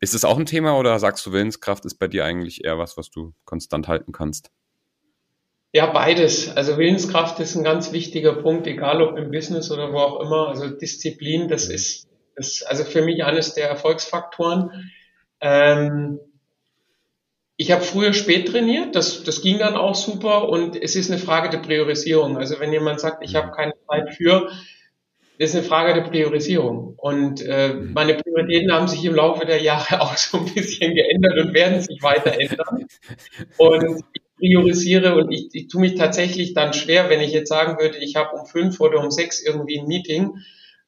[0.00, 2.96] Ist es auch ein Thema oder sagst du, Willenskraft ist bei dir eigentlich eher was,
[2.96, 4.50] was du konstant halten kannst?
[5.72, 6.48] Ja, beides.
[6.56, 10.48] Also Willenskraft ist ein ganz wichtiger Punkt, egal ob im Business oder wo auch immer.
[10.48, 12.09] Also Disziplin, das ist,
[12.40, 14.90] das also für mich eines der Erfolgsfaktoren.
[15.40, 16.18] Ähm,
[17.56, 21.20] ich habe früher spät trainiert, das, das ging dann auch super und es ist eine
[21.20, 22.38] Frage der Priorisierung.
[22.38, 24.50] Also wenn jemand sagt, ich habe keine Zeit für,
[25.38, 26.94] das ist eine Frage der Priorisierung.
[26.96, 31.38] Und äh, meine Prioritäten haben sich im Laufe der Jahre auch so ein bisschen geändert
[31.38, 32.86] und werden sich weiter ändern.
[33.58, 37.78] Und ich priorisiere und ich, ich tue mich tatsächlich dann schwer, wenn ich jetzt sagen
[37.78, 40.38] würde, ich habe um fünf oder um sechs irgendwie ein Meeting,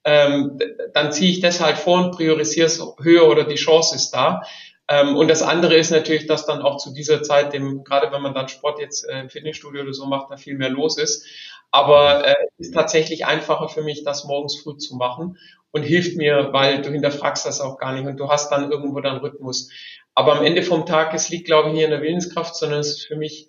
[0.04, 0.58] ähm,
[0.94, 4.42] dann ziehe ich das halt vor und priorisiere es höher oder die Chance ist da.
[4.88, 8.22] Ähm, und das andere ist natürlich, dass dann auch zu dieser Zeit, dem, gerade wenn
[8.22, 11.26] man dann Sport jetzt äh, im Fitnessstudio oder so macht, da viel mehr los ist.
[11.70, 15.38] Aber äh, es ist tatsächlich einfacher für mich, das morgens früh zu machen
[15.70, 19.00] und hilft mir, weil du hinterfragst das auch gar nicht und du hast dann irgendwo
[19.00, 19.70] dann Rhythmus.
[20.14, 22.88] Aber am Ende vom Tag, es liegt, glaube ich, nicht in der Willenskraft, sondern es
[22.88, 23.48] ist für mich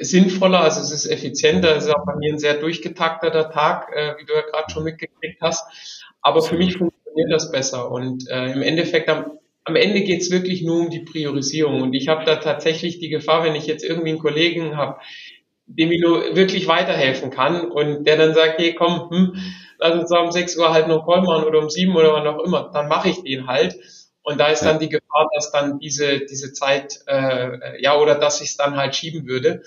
[0.00, 4.14] sinnvoller, also es ist effizienter, es ist auch bei mir ein sehr durchgetakteter Tag, äh,
[4.18, 5.64] wie du ja gerade schon mitgekriegt hast.
[6.20, 10.62] Aber für mich funktioniert das besser und äh, im Endeffekt am, am Ende geht's wirklich
[10.62, 14.10] nur um die Priorisierung und ich habe da tatsächlich die Gefahr, wenn ich jetzt irgendwie
[14.10, 14.98] einen Kollegen habe,
[15.66, 19.36] dem ich nur wirklich weiterhelfen kann und der dann sagt, hey komm, hm,
[19.78, 22.42] lass uns um 6 Uhr halt noch Call machen oder um 7 oder wann auch
[22.42, 23.76] immer, dann mache ich den halt.
[24.28, 28.42] Und da ist dann die Gefahr, dass dann diese, diese Zeit, äh, ja, oder dass
[28.42, 29.62] ich es dann halt schieben würde.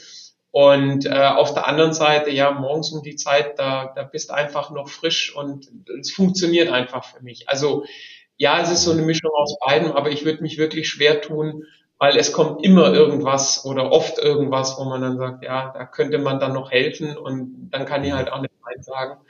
[0.51, 4.69] Und äh, auf der anderen Seite, ja, morgens um die Zeit, da, da bist einfach
[4.69, 5.67] noch frisch und
[5.99, 7.49] es funktioniert einfach für mich.
[7.49, 7.85] Also
[8.37, 11.63] ja, es ist so eine Mischung aus beiden, aber ich würde mich wirklich schwer tun,
[11.97, 16.19] weil es kommt immer irgendwas oder oft irgendwas, wo man dann sagt, ja, da könnte
[16.19, 19.21] man dann noch helfen und dann kann ich halt auch nicht Nein sagen.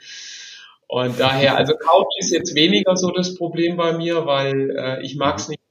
[0.92, 5.16] Und daher, also Couch ist jetzt weniger so das Problem bei mir, weil äh, ich
[5.16, 5.62] mag es nicht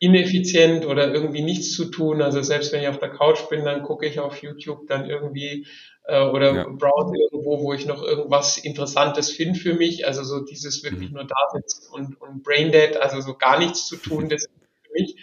[0.00, 2.20] ineffizient oder irgendwie nichts zu tun.
[2.20, 5.66] Also selbst wenn ich auf der Couch bin, dann gucke ich auf YouTube dann irgendwie
[6.04, 6.66] äh, oder ja.
[6.68, 10.06] browse irgendwo, wo ich noch irgendwas Interessantes finde für mich.
[10.06, 11.16] Also so dieses wirklich mhm.
[11.16, 14.50] nur da sitzen und, und Braindead, also so gar nichts zu tun, das ist
[14.82, 15.16] für mich.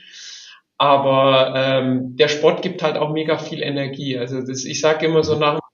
[0.80, 4.18] Aber ähm, der Sport gibt halt auch mega viel Energie.
[4.18, 5.69] Also das, ich sage immer so nach dem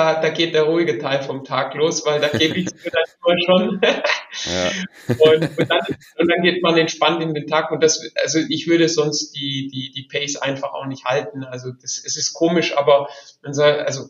[0.00, 2.90] da, da geht der ruhige Teil vom Tag los, weil da gebe ich es mir
[2.90, 3.80] dann immer schon.
[3.84, 4.70] ja.
[5.08, 5.80] und, und, dann,
[6.16, 7.70] und dann geht man entspannt in den Tag.
[7.70, 11.44] Und das, also ich würde sonst die, die, die Pace einfach auch nicht halten.
[11.44, 13.08] Also das, es ist komisch, aber
[13.42, 14.08] man soll, also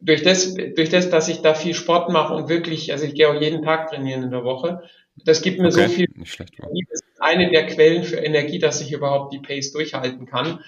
[0.00, 3.28] durch das, durch das, dass ich da viel Sport mache und wirklich, also ich gehe
[3.28, 4.82] auch jeden Tag trainieren in der Woche,
[5.24, 6.08] das gibt mir okay, so viel.
[6.10, 6.86] Energie.
[6.90, 10.60] Das ist eine der Quellen für Energie, dass ich überhaupt die Pace durchhalten kann.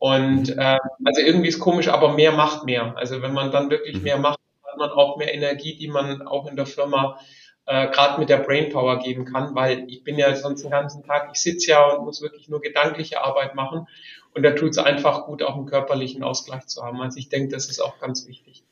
[0.00, 2.94] Und äh, also irgendwie ist komisch, aber mehr macht mehr.
[2.96, 4.02] Also wenn man dann wirklich mhm.
[4.02, 7.20] mehr macht, hat man auch mehr Energie, die man auch in der Firma
[7.66, 11.28] äh, gerade mit der Brainpower geben kann, weil ich bin ja sonst den ganzen Tag,
[11.34, 13.86] ich sitze ja und muss wirklich nur gedankliche Arbeit machen.
[14.34, 17.02] Und da tut es einfach gut, auch einen körperlichen Ausgleich zu haben.
[17.02, 18.64] Also ich denke, das ist auch ganz wichtig.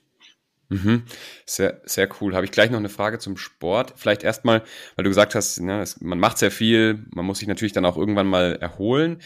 [0.70, 1.02] Mhm.
[1.44, 2.34] Sehr, sehr cool.
[2.34, 3.92] Habe ich gleich noch eine Frage zum Sport.
[3.96, 4.62] Vielleicht erstmal,
[4.96, 7.98] weil du gesagt hast, ne, man macht sehr viel, man muss sich natürlich dann auch
[7.98, 9.20] irgendwann mal erholen.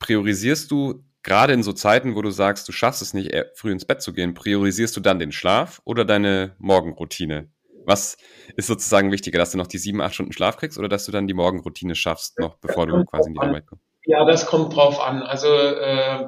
[0.00, 3.84] Priorisierst du gerade in so Zeiten, wo du sagst, du schaffst es nicht, früh ins
[3.84, 7.48] Bett zu gehen, priorisierst du dann den Schlaf oder deine Morgenroutine?
[7.84, 8.16] Was
[8.56, 11.12] ist sozusagen wichtiger, dass du noch die sieben, acht Stunden Schlaf kriegst oder dass du
[11.12, 13.84] dann die Morgenroutine schaffst, noch bevor du quasi in die Arbeit kommst?
[14.04, 15.22] Ja, das kommt drauf an.
[15.22, 16.26] Also äh,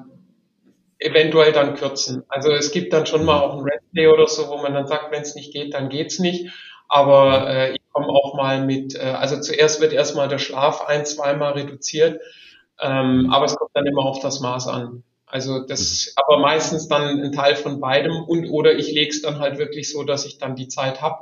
[0.98, 2.24] eventuell dann kürzen.
[2.28, 4.87] Also es gibt dann schon mal auch ein Red Day oder so, wo man dann
[4.87, 6.50] sagt, wenn es nicht geht, dann geht's nicht.
[6.88, 11.07] Aber äh, ich komme auch mal mit, äh, also zuerst wird erstmal der Schlaf ein,
[11.07, 12.20] zweimal reduziert,
[12.80, 15.02] ähm, aber es kommt dann immer auf das Maß an.
[15.26, 19.38] Also das, aber meistens dann ein Teil von beidem und oder ich lege es dann
[19.38, 21.20] halt wirklich so, dass ich dann die Zeit habe.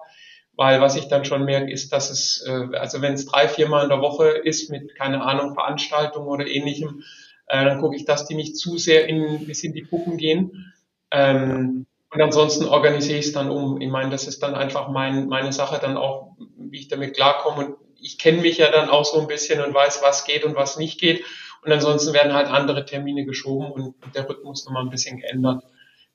[0.56, 3.84] Weil was ich dann schon merke, ist, dass es, äh, also wenn es drei, viermal
[3.84, 7.02] in der Woche ist mit, keine Ahnung, Veranstaltungen oder ähnlichem,
[7.46, 10.72] äh, dann gucke ich, dass die nicht zu sehr in, bis in die Puppen gehen.
[11.12, 13.80] Ähm, und ansonsten organisiere ich es dann um.
[13.80, 17.66] Ich meine, das ist dann einfach mein, meine Sache dann auch, wie ich damit klarkomme.
[17.66, 20.56] Und ich kenne mich ja dann auch so ein bisschen und weiß, was geht und
[20.56, 21.24] was nicht geht.
[21.62, 25.62] Und ansonsten werden halt andere Termine geschoben und der Rhythmus nochmal ein bisschen geändert,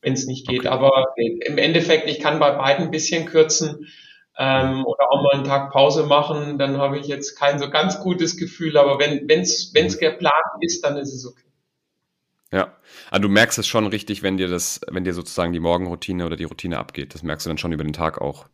[0.02, 0.65] wenn es nicht geht.
[0.65, 3.88] Aber im Endeffekt, ich kann bei beiden ein bisschen kürzen
[4.38, 8.00] ähm, oder auch mal einen Tag Pause machen, dann habe ich jetzt kein so ganz
[8.00, 8.78] gutes Gefühl.
[8.78, 11.41] Aber wenn es wenn's geplant ist, dann ist es okay.
[12.52, 12.74] Ja,
[13.12, 16.38] also du merkst es schon richtig, wenn dir das, wenn dir sozusagen die Morgenroutine oder
[16.38, 17.13] die Routine abgeht.
[17.13, 18.48] Das merkst du dann schon über den Tag auch.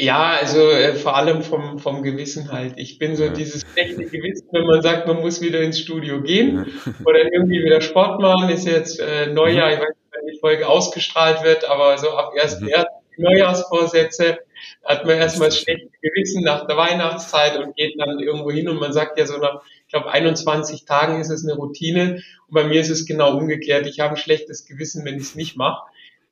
[0.00, 2.74] Ja, also äh, vor allem vom, vom Gewissen halt.
[2.76, 3.32] Ich bin so ja.
[3.32, 6.92] dieses schlechte Gewissen, wenn man sagt, man muss wieder ins Studio gehen ja.
[7.04, 10.68] oder irgendwie wieder Sport machen, ist jetzt äh, Neujahr, ich weiß nicht, wenn die Folge
[10.68, 12.60] ausgestrahlt wird, aber so ab 1.1.
[12.60, 12.84] Mhm.
[13.18, 14.38] Neujahrsvorsätze
[14.84, 18.78] hat man erstmal das schlechte Gewissen nach der Weihnachtszeit und geht dann irgendwo hin und
[18.78, 22.64] man sagt ja so nach, ich glaube, 21 Tagen ist es eine Routine und bei
[22.64, 23.86] mir ist es genau umgekehrt.
[23.86, 25.82] Ich habe ein schlechtes Gewissen, wenn ich es nicht mache.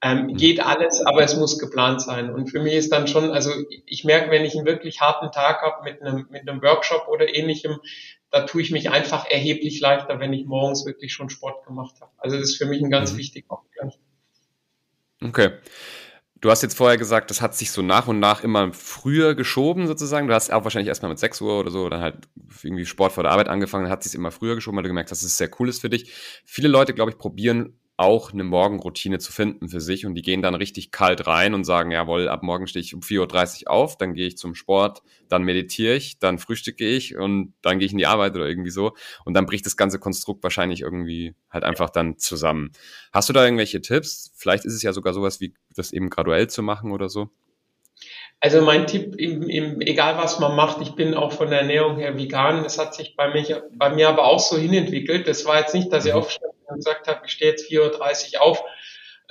[0.03, 0.37] Ähm, mhm.
[0.37, 2.33] geht alles, aber es muss geplant sein.
[2.33, 3.51] Und für mich ist dann schon, also
[3.87, 7.35] ich merke, wenn ich einen wirklich harten Tag habe mit einem, mit einem Workshop oder
[7.35, 7.79] ähnlichem,
[8.31, 12.13] da tue ich mich einfach erheblich leichter, wenn ich morgens wirklich schon Sport gemacht habe.
[12.19, 13.19] Also das ist für mich ein ganz mhm.
[13.19, 13.99] wichtiger Punkt.
[15.23, 15.53] Okay.
[16.43, 19.87] Du hast jetzt vorher gesagt, das hat sich so nach und nach immer früher geschoben
[19.87, 20.29] sozusagen.
[20.29, 22.29] Du hast auch wahrscheinlich erstmal mit 6 Uhr oder so dann halt
[22.63, 25.11] irgendwie Sport vor der Arbeit angefangen, dann hat sich immer früher geschoben, weil du gemerkt
[25.11, 26.13] hast, dass es sehr cool ist für dich.
[26.45, 30.43] Viele Leute, glaube ich, probieren auch eine Morgenroutine zu finden für sich und die gehen
[30.43, 33.97] dann richtig kalt rein und sagen, jawohl, ab morgen stehe ich um 4.30 Uhr auf,
[33.97, 37.93] dann gehe ich zum Sport, dann meditiere ich, dann frühstücke ich und dann gehe ich
[37.93, 41.65] in die Arbeit oder irgendwie so und dann bricht das ganze Konstrukt wahrscheinlich irgendwie halt
[41.65, 42.73] einfach dann zusammen.
[43.13, 44.33] Hast du da irgendwelche Tipps?
[44.37, 47.31] Vielleicht ist es ja sogar sowas wie das eben graduell zu machen oder so.
[48.40, 51.96] Also mein Tipp, im, im, egal was man macht, ich bin auch von der Ernährung
[51.96, 52.62] her vegan.
[52.62, 55.27] Das hat sich bei, mich, bei mir aber auch so hinentwickelt.
[55.27, 56.18] Das war jetzt nicht, dass ich mhm.
[56.18, 58.62] aufstand und gesagt habe, ich stehe jetzt 4.30 Uhr auf,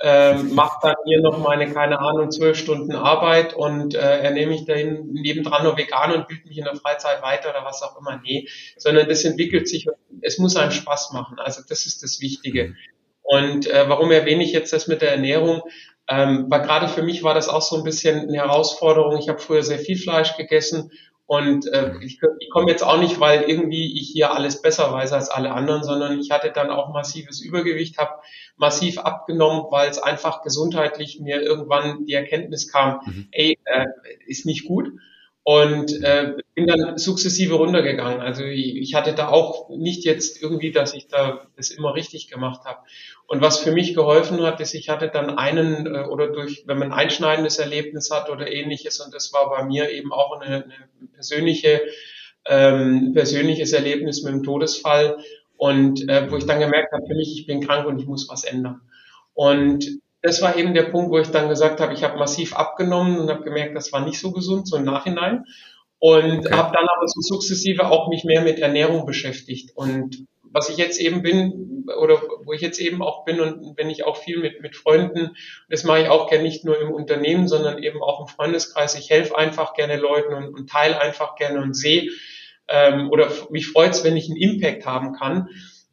[0.02, 4.64] ähm, mache dann hier noch meine, keine Ahnung, zwölf Stunden Arbeit und äh, ernähre mich
[4.64, 8.20] dahin nebendran nur vegan und bilde mich in der Freizeit weiter oder was auch immer.
[8.22, 11.38] Nee, sondern das entwickelt sich und es muss einem Spaß machen.
[11.38, 12.68] Also das ist das Wichtige.
[12.68, 12.76] Mhm.
[13.22, 15.62] Und äh, warum erwähne ich jetzt das mit der Ernährung?
[16.08, 19.18] Ähm, weil gerade für mich war das auch so ein bisschen eine Herausforderung.
[19.18, 20.90] Ich habe früher sehr viel Fleisch gegessen
[21.26, 25.12] und äh, ich, ich komme jetzt auch nicht, weil irgendwie ich hier alles besser weiß
[25.12, 28.20] als alle anderen, sondern ich hatte dann auch massives Übergewicht, habe
[28.56, 33.28] massiv abgenommen, weil es einfach gesundheitlich mir irgendwann die Erkenntnis kam, mhm.
[33.32, 33.86] ey, äh,
[34.26, 34.92] ist nicht gut.
[35.48, 38.20] Und äh, bin dann sukzessive runtergegangen.
[38.20, 42.64] Also ich hatte da auch nicht jetzt irgendwie, dass ich da das immer richtig gemacht
[42.64, 42.80] habe.
[43.28, 46.78] Und was für mich geholfen hat, ist, ich hatte dann einen äh, oder durch, wenn
[46.80, 50.64] man ein einschneidendes Erlebnis hat oder ähnliches, und das war bei mir eben auch eine,
[50.64, 51.80] eine persönliche,
[52.46, 55.18] ähm, persönliches Erlebnis mit dem Todesfall
[55.56, 58.28] und äh, wo ich dann gemerkt habe, für mich, ich bin krank und ich muss
[58.28, 58.80] was ändern.
[59.32, 63.18] Und das war eben der Punkt, wo ich dann gesagt habe, ich habe massiv abgenommen
[63.18, 65.44] und habe gemerkt, das war nicht so gesund, so im Nachhinein.
[66.00, 66.52] Und okay.
[66.52, 69.70] habe dann aber so sukzessive auch mich mehr mit Ernährung beschäftigt.
[69.76, 73.88] Und was ich jetzt eben bin oder wo ich jetzt eben auch bin und wenn
[73.88, 75.36] ich auch viel mit, mit Freunden,
[75.68, 78.96] das mache ich auch gerne nicht nur im Unternehmen, sondern eben auch im Freundeskreis.
[78.96, 82.10] Ich helfe einfach gerne Leuten und, und teile einfach gerne und sehe
[82.68, 85.48] ähm, oder mich freut es, wenn ich einen Impact haben kann.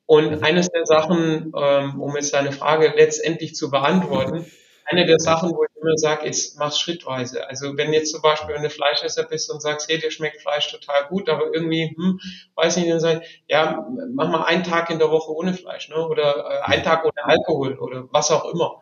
[0.06, 0.44] Und mhm.
[0.44, 4.46] eines der Sachen, ähm, um jetzt deine Frage letztendlich zu beantworten,
[4.86, 7.48] eine der Sachen, wo ich immer sage, ist, mach schrittweise.
[7.48, 10.72] Also wenn jetzt zum Beispiel, wenn du Fleischesser bist und sagst, hey, dir schmeckt Fleisch
[10.72, 12.20] total gut, aber irgendwie, hm,
[12.56, 15.89] weiß nicht, dann sag ich, ja, mach mal einen Tag in der Woche ohne Fleisch,
[15.89, 16.08] ne?
[16.08, 18.82] Oder äh, einen Tag ohne Alkohol oder was auch immer.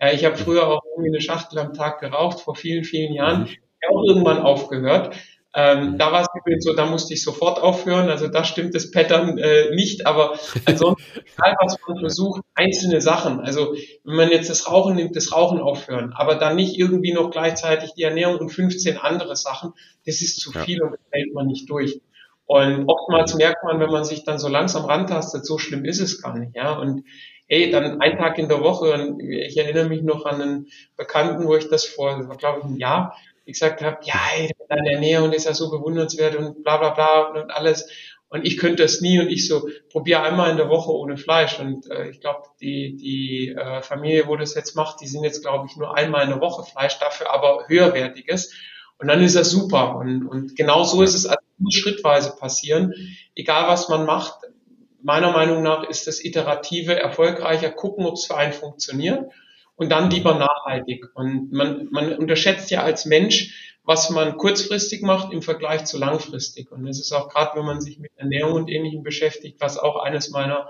[0.00, 3.46] Ja, ich habe früher auch irgendwie eine Schachtel am Tag geraucht, vor vielen, vielen Jahren.
[3.46, 5.14] Ich habe auch irgendwann aufgehört.
[5.54, 8.08] Ähm, da war es übrigens so, da musste ich sofort aufhören.
[8.08, 13.40] Also da stimmt das Pattern äh, nicht, aber ansonsten, egal was man versucht, einzelne Sachen.
[13.40, 17.30] Also wenn man jetzt das Rauchen nimmt, das Rauchen aufhören, aber dann nicht irgendwie noch
[17.30, 19.72] gleichzeitig die Ernährung und 15 andere Sachen,
[20.06, 22.00] das ist zu viel und das hält man nicht durch.
[22.46, 26.20] Und oftmals merkt man, wenn man sich dann so langsam rantastet, so schlimm ist es
[26.22, 26.72] gar nicht, ja.
[26.72, 27.04] Und
[27.46, 31.46] hey, dann ein Tag in der Woche, und ich erinnere mich noch an einen Bekannten,
[31.46, 34.18] wo ich das vor, glaube ich, ein Jahr ich gesagt habe, ja,
[34.68, 37.88] deine Ernährung ist ja so bewundernswert und bla bla bla und alles.
[38.28, 41.60] Und ich könnte das nie und ich so, probiere einmal in der Woche ohne Fleisch.
[41.60, 45.42] Und äh, ich glaube, die, die äh, Familie, wo das jetzt macht, die sind jetzt,
[45.42, 48.54] glaube ich, nur einmal in der Woche Fleisch, dafür aber höherwertiges.
[48.98, 49.96] Und dann ist das super.
[49.96, 52.94] Und, und genau so ist es, also muss schrittweise passieren.
[53.34, 54.38] Egal was man macht,
[55.02, 59.30] meiner Meinung nach ist das iterative erfolgreicher, gucken, ob es für einen funktioniert
[59.82, 61.06] und dann lieber nachhaltig.
[61.14, 66.70] Und man, man unterschätzt ja als Mensch, was man kurzfristig macht im Vergleich zu langfristig.
[66.70, 69.96] Und das ist auch gerade, wenn man sich mit Ernährung und Ähnlichem beschäftigt, was auch
[69.96, 70.68] eines meiner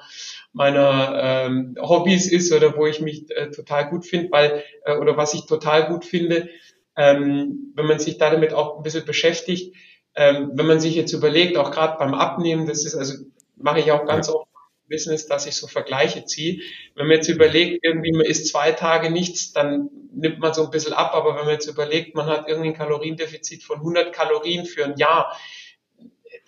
[0.55, 5.17] meiner ähm, Hobbys ist oder wo ich mich äh, total gut finde, weil äh, oder
[5.19, 6.49] was ich total gut finde,
[6.97, 9.77] ähm, wenn man sich da damit auch ein bisschen beschäftigt,
[10.15, 13.15] ähm, wenn man sich jetzt überlegt, auch gerade beim Abnehmen, das ist also
[13.57, 14.52] mache ich auch ganz oft
[14.89, 16.61] Business, dass ich so Vergleiche ziehe.
[16.95, 20.71] Wenn man jetzt überlegt, irgendwie man isst zwei Tage nichts, dann nimmt man so ein
[20.71, 21.15] bisschen ab.
[21.15, 24.97] Aber wenn man jetzt überlegt, man hat irgendwie ein Kaloriendefizit von 100 Kalorien für ein
[24.97, 25.37] Jahr,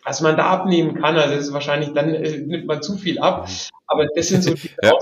[0.04, 3.48] was man da abnehmen kann, also ist wahrscheinlich, dann äh, nimmt man zu viel ab.
[3.86, 4.92] Aber das sind so die ja.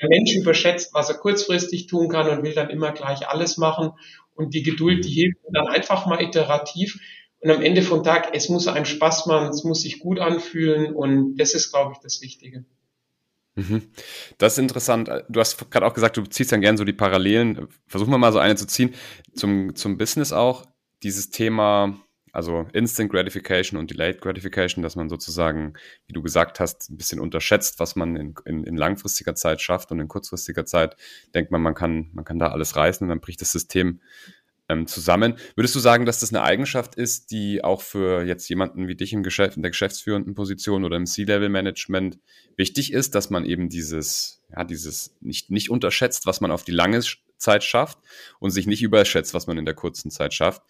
[0.00, 3.92] Der Mensch überschätzt, was er kurzfristig tun kann und will dann immer gleich alles machen.
[4.34, 6.98] Und die Geduld, die hilft dann einfach mal iterativ.
[7.42, 10.94] Und am Ende vom Tag, es muss einem Spaß machen, es muss sich gut anfühlen
[10.94, 12.64] und das ist, glaube ich, das Wichtige.
[13.56, 13.82] Mhm.
[14.38, 15.10] Das ist interessant.
[15.28, 17.66] Du hast gerade auch gesagt, du ziehst dann gerne so die Parallelen.
[17.88, 18.94] Versuchen wir mal so eine zu ziehen.
[19.34, 20.66] Zum, zum Business auch.
[21.02, 22.00] Dieses Thema,
[22.30, 25.74] also Instant Gratification und Delayed Gratification, dass man sozusagen,
[26.06, 29.90] wie du gesagt hast, ein bisschen unterschätzt, was man in, in, in langfristiger Zeit schafft
[29.90, 30.96] und in kurzfristiger Zeit
[31.34, 34.00] denkt man, man kann, man kann da alles reißen und dann bricht das System
[34.72, 35.36] ähm, zusammen.
[35.54, 39.12] Würdest du sagen, dass das eine Eigenschaft ist, die auch für jetzt jemanden wie dich
[39.12, 42.18] im Geschäft, in der geschäftsführenden Position oder im C-Level-Management
[42.56, 46.72] wichtig ist, dass man eben dieses, ja, dieses nicht, nicht unterschätzt, was man auf die
[46.72, 47.00] lange
[47.36, 47.98] Zeit schafft
[48.38, 50.62] und sich nicht überschätzt, was man in der kurzen Zeit schafft.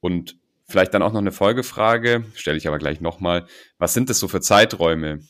[0.00, 3.46] Und vielleicht dann auch noch eine Folgefrage, stelle ich aber gleich nochmal.
[3.78, 5.20] Was sind das so für Zeiträume,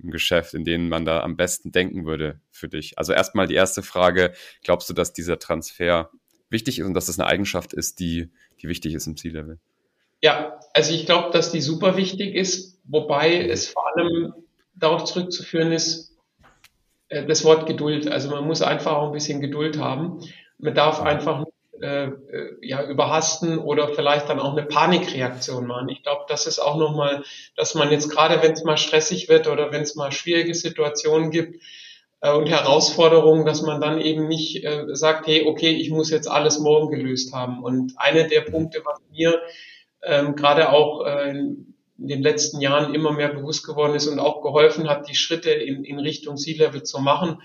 [0.00, 2.98] im Geschäft, in denen man da am besten denken würde für dich?
[2.98, 6.10] Also erstmal die erste Frage, glaubst du, dass dieser Transfer
[6.50, 8.28] wichtig ist und dass das eine Eigenschaft ist, die,
[8.60, 9.58] die wichtig ist im C-Level?
[10.20, 14.34] Ja, also ich glaube, dass die super wichtig ist, wobei es vor allem
[14.74, 16.16] darauf zurückzuführen ist,
[17.08, 18.08] äh, das Wort Geduld.
[18.08, 20.20] Also man muss einfach auch ein bisschen Geduld haben.
[20.58, 25.88] Man darf einfach nicht äh, äh, ja, überhasten oder vielleicht dann auch eine Panikreaktion machen.
[25.88, 27.22] Ich glaube, das ist auch nochmal,
[27.54, 31.30] dass man jetzt gerade, wenn es mal stressig wird oder wenn es mal schwierige Situationen
[31.30, 31.62] gibt,
[32.20, 36.30] äh, und Herausforderungen, dass man dann eben nicht äh, sagt, hey, okay, ich muss jetzt
[36.30, 37.62] alles morgen gelöst haben.
[37.62, 39.40] Und eine der Punkte, was mir
[40.02, 44.42] ähm, gerade auch äh, in den letzten Jahren immer mehr bewusst geworden ist und auch
[44.42, 47.42] geholfen hat, die Schritte in, in Richtung C-Level zu machen,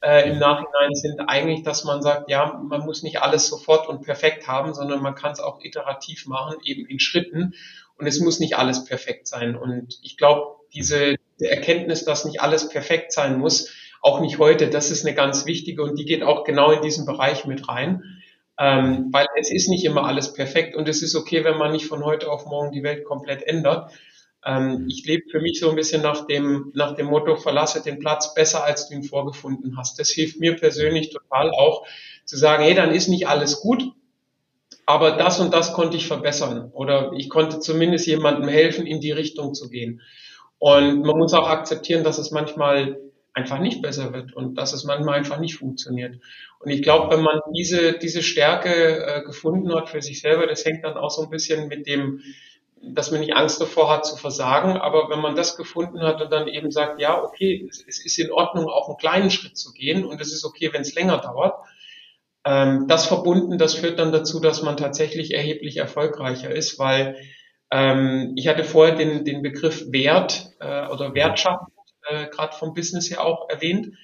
[0.00, 4.02] äh, im Nachhinein sind eigentlich, dass man sagt, ja, man muss nicht alles sofort und
[4.02, 7.54] perfekt haben, sondern man kann es auch iterativ machen, eben in Schritten.
[7.96, 9.56] Und es muss nicht alles perfekt sein.
[9.56, 13.72] Und ich glaube, diese Erkenntnis, dass nicht alles perfekt sein muss,
[14.02, 14.68] auch nicht heute.
[14.68, 18.02] Das ist eine ganz wichtige und die geht auch genau in diesen Bereich mit rein.
[18.60, 21.86] Ähm, weil es ist nicht immer alles perfekt und es ist okay, wenn man nicht
[21.86, 23.92] von heute auf morgen die Welt komplett ändert.
[24.44, 28.00] Ähm, ich lebe für mich so ein bisschen nach dem, nach dem Motto, verlasse den
[28.00, 30.00] Platz besser, als du ihn vorgefunden hast.
[30.00, 31.86] Das hilft mir persönlich total auch
[32.24, 33.92] zu sagen, hey, dann ist nicht alles gut,
[34.86, 39.12] aber das und das konnte ich verbessern oder ich konnte zumindest jemandem helfen, in die
[39.12, 40.00] Richtung zu gehen.
[40.58, 42.98] Und man muss auch akzeptieren, dass es manchmal
[43.38, 46.16] einfach nicht besser wird und dass es manchmal einfach nicht funktioniert.
[46.58, 50.64] Und ich glaube, wenn man diese, diese Stärke äh, gefunden hat für sich selber, das
[50.64, 52.20] hängt dann auch so ein bisschen mit dem,
[52.82, 56.32] dass man nicht Angst davor hat zu versagen, aber wenn man das gefunden hat und
[56.32, 59.72] dann eben sagt, ja, okay, es, es ist in Ordnung, auch einen kleinen Schritt zu
[59.72, 61.54] gehen und es ist okay, wenn es länger dauert,
[62.44, 67.16] ähm, das verbunden, das führt dann dazu, dass man tatsächlich erheblich erfolgreicher ist, weil
[67.70, 71.77] ähm, ich hatte vorher den, den Begriff Wert äh, oder Wertschaffung
[72.08, 73.96] äh, gerade vom Business her auch erwähnt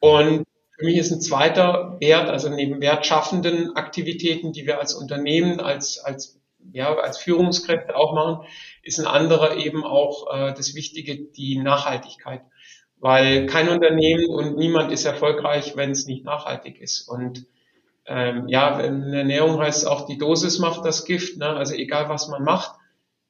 [0.00, 0.44] und
[0.76, 5.98] für mich ist ein zweiter Wert, also neben wertschaffenden Aktivitäten, die wir als Unternehmen, als,
[5.98, 6.40] als
[6.72, 8.46] ja, als Führungskräfte auch machen,
[8.82, 12.42] ist ein anderer eben auch äh, das Wichtige, die Nachhaltigkeit.
[12.98, 17.06] Weil kein Unternehmen und niemand ist erfolgreich, wenn es nicht nachhaltig ist.
[17.06, 17.46] Und
[18.06, 21.36] ähm, ja, in der Ernährung heißt es auch, die Dosis macht das Gift.
[21.36, 21.48] Ne?
[21.48, 22.78] Also egal, was man macht,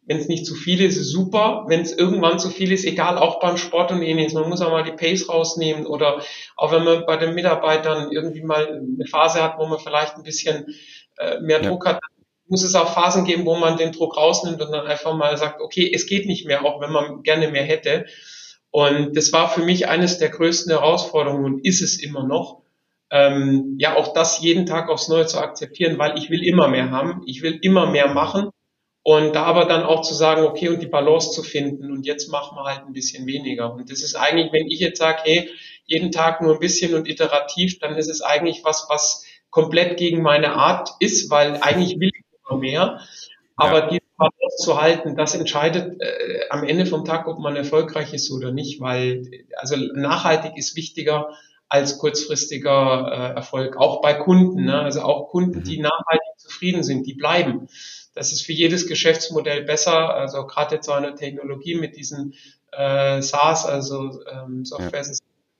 [0.07, 1.65] wenn es nicht zu viel ist, super.
[1.69, 4.71] Wenn es irgendwann zu viel ist, egal, auch beim Sport und ähnliches, man muss auch
[4.71, 6.23] mal die Pace rausnehmen oder
[6.57, 10.23] auch wenn man bei den Mitarbeitern irgendwie mal eine Phase hat, wo man vielleicht ein
[10.23, 10.75] bisschen
[11.19, 11.71] äh, mehr ja.
[11.71, 12.01] Druck hat,
[12.47, 15.63] muss es auch Phasen geben, wo man den Druck rausnimmt und dann einfach mal sagt,
[15.63, 18.05] okay, es geht nicht mehr, auch wenn man gerne mehr hätte.
[18.71, 22.61] Und das war für mich eines der größten Herausforderungen und ist es immer noch.
[23.11, 26.91] Ähm, ja, auch das jeden Tag aufs Neue zu akzeptieren, weil ich will immer mehr
[26.91, 28.51] haben, ich will immer mehr machen
[29.07, 32.29] und da aber dann auch zu sagen, okay, und die Balance zu finden und jetzt
[32.29, 33.73] machen wir halt ein bisschen weniger.
[33.75, 35.51] Und das ist eigentlich, wenn ich jetzt sage, hey,
[35.85, 40.23] jeden Tag nur ein bisschen und iterativ, dann ist es eigentlich was, was komplett gegen
[40.23, 43.01] meine Art ist, weil eigentlich will ich immer mehr.
[43.57, 43.89] Aber ja.
[43.91, 48.33] die Balance zu halten, das entscheidet äh, am Ende vom Tag, ob man erfolgreich ist
[48.33, 51.29] oder nicht, weil also nachhaltig ist wichtiger
[51.69, 54.65] als kurzfristiger äh, Erfolg, auch bei Kunden.
[54.65, 54.81] Ne?
[54.81, 55.83] Also auch Kunden, die mhm.
[55.83, 57.69] nachhaltig zufrieden sind, die bleiben.
[58.15, 60.15] Das ist für jedes Geschäftsmodell besser.
[60.15, 62.35] Also gerade jetzt so eine Technologie mit diesen
[62.73, 65.05] äh, SaaS, also ähm, Software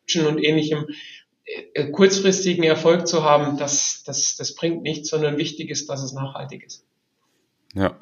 [0.09, 0.27] ja.
[0.27, 0.87] und ähnlichem,
[1.45, 6.13] äh, kurzfristigen Erfolg zu haben, das, das, das bringt nichts, sondern wichtig ist, dass es
[6.13, 6.87] nachhaltig ist.
[7.75, 7.99] Ja.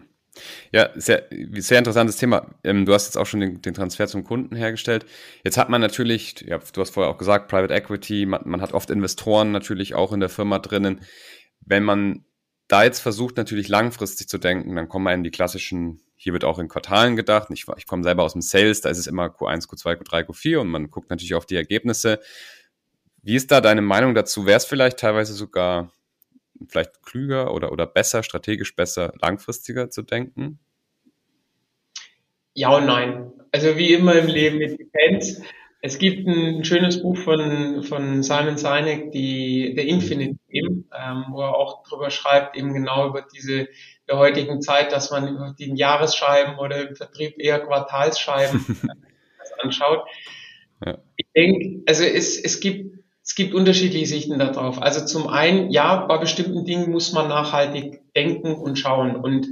[0.70, 1.24] Ja, sehr,
[1.56, 2.54] sehr interessantes Thema.
[2.64, 5.04] Ähm, du hast jetzt auch schon den, den, Transfer zum Kunden hergestellt.
[5.44, 8.72] Jetzt hat man natürlich, ja, du hast vorher auch gesagt, Private Equity, man, man hat
[8.72, 11.02] oft Investoren natürlich auch in der Firma drinnen.
[11.60, 12.24] Wenn man
[12.72, 16.58] da jetzt versucht, natürlich langfristig zu denken, dann kommen in die klassischen, hier wird auch
[16.58, 17.48] in Quartalen gedacht.
[17.52, 20.58] Ich, ich komme selber aus dem Sales, da ist es immer Q1, Q2, Q3, Q4
[20.58, 22.18] und man guckt natürlich auf die Ergebnisse.
[23.22, 24.46] Wie ist da deine Meinung dazu?
[24.46, 25.92] Wäre es vielleicht teilweise sogar
[26.66, 30.58] vielleicht klüger oder, oder besser, strategisch besser, langfristiger zu denken?
[32.54, 33.32] Ja und nein.
[33.52, 35.42] Also wie immer im Leben mit Depends.
[35.84, 41.40] Es gibt ein schönes Buch von, von Simon Sinek, die, der Infinite Game, ähm, wo
[41.42, 43.68] er auch drüber schreibt, eben genau über diese
[44.08, 48.64] der heutigen Zeit, dass man über die Jahresscheiben oder im Vertrieb eher Quartalsscheiben
[49.62, 50.06] anschaut.
[50.86, 50.98] Ja.
[51.16, 54.82] Ich denke, also es, es gibt es gibt unterschiedliche Sichten darauf.
[54.82, 59.16] Also zum einen, ja, bei bestimmten Dingen muss man nachhaltig denken und schauen.
[59.16, 59.46] Und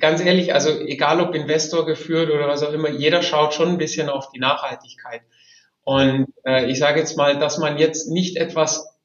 [0.00, 3.78] ganz ehrlich, also egal ob Investor geführt oder was auch immer, jeder schaut schon ein
[3.78, 5.20] bisschen auf die Nachhaltigkeit.
[5.84, 8.98] Und äh, ich sage jetzt mal, dass man jetzt nicht etwas,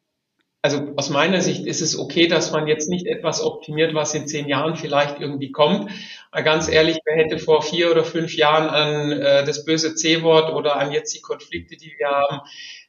[0.61, 4.27] also aus meiner Sicht ist es okay, dass man jetzt nicht etwas optimiert, was in
[4.27, 5.91] zehn Jahren vielleicht irgendwie kommt.
[6.31, 10.53] Weil ganz ehrlich, wer hätte vor vier oder fünf Jahren an äh, das böse C-Wort
[10.53, 12.41] oder an jetzt die Konflikte, die wir haben,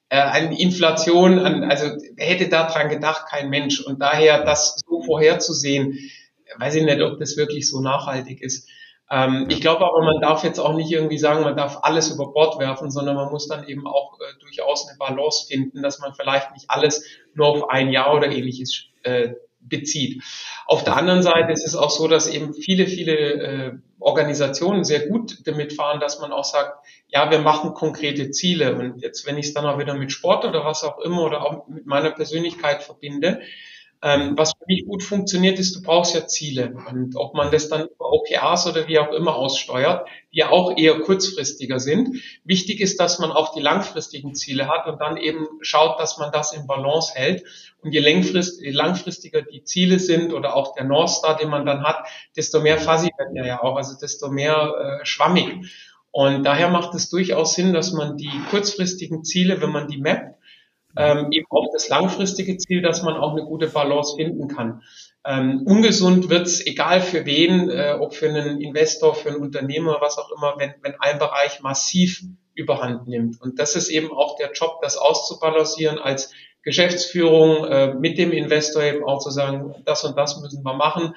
[0.08, 3.80] äh, an Inflation, an, also hätte daran gedacht kein Mensch.
[3.80, 5.98] Und daher das so vorherzusehen,
[6.58, 8.68] weiß ich nicht, ob das wirklich so nachhaltig ist.
[9.10, 12.32] Ähm, ich glaube aber, man darf jetzt auch nicht irgendwie sagen, man darf alles über
[12.32, 16.14] Bord werfen, sondern man muss dann eben auch äh, durchaus eine Balance finden, dass man
[16.14, 20.22] vielleicht nicht alles nur auf ein Jahr oder ähnliches äh, bezieht.
[20.66, 25.08] Auf der anderen Seite ist es auch so, dass eben viele, viele äh, Organisationen sehr
[25.08, 28.74] gut damit fahren, dass man auch sagt, ja, wir machen konkrete Ziele.
[28.76, 31.44] Und jetzt, wenn ich es dann auch wieder mit Sport oder was auch immer oder
[31.44, 33.40] auch mit meiner Persönlichkeit verbinde,
[34.02, 36.74] ähm, was für mich gut funktioniert, ist, du brauchst ja Ziele.
[36.88, 40.76] Und ob man das dann über OKRs oder wie auch immer aussteuert, die ja auch
[40.76, 42.16] eher kurzfristiger sind.
[42.44, 46.32] Wichtig ist, dass man auch die langfristigen Ziele hat und dann eben schaut, dass man
[46.32, 47.44] das in Balance hält.
[47.82, 51.82] Und je, je langfristiger die Ziele sind oder auch der North Star, den man dann
[51.82, 55.66] hat, desto mehr fuzzy wird er ja auch, also desto mehr äh, schwammig.
[56.10, 60.39] Und daher macht es durchaus Sinn, dass man die kurzfristigen Ziele, wenn man die mappt,
[60.96, 64.82] ähm, eben auf das langfristige Ziel, dass man auch eine gute Balance finden kann.
[65.24, 70.18] Ähm, ungesund wird's, egal für wen, äh, ob für einen Investor, für einen Unternehmer, was
[70.18, 72.22] auch immer, wenn, wenn ein Bereich massiv
[72.54, 73.40] überhand nimmt.
[73.40, 76.32] Und das ist eben auch der Job, das auszubalancieren als
[76.62, 81.14] Geschäftsführung äh, mit dem Investor eben auch zu sagen, das und das müssen wir machen.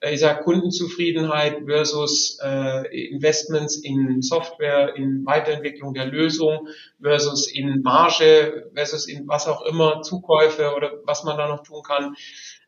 [0.00, 6.68] Äh, ich sage Kundenzufriedenheit versus äh, Investments in Software, in Weiterentwicklung der Lösung
[7.00, 11.82] versus in Marge versus in was auch immer, Zukäufe oder was man da noch tun
[11.82, 12.14] kann.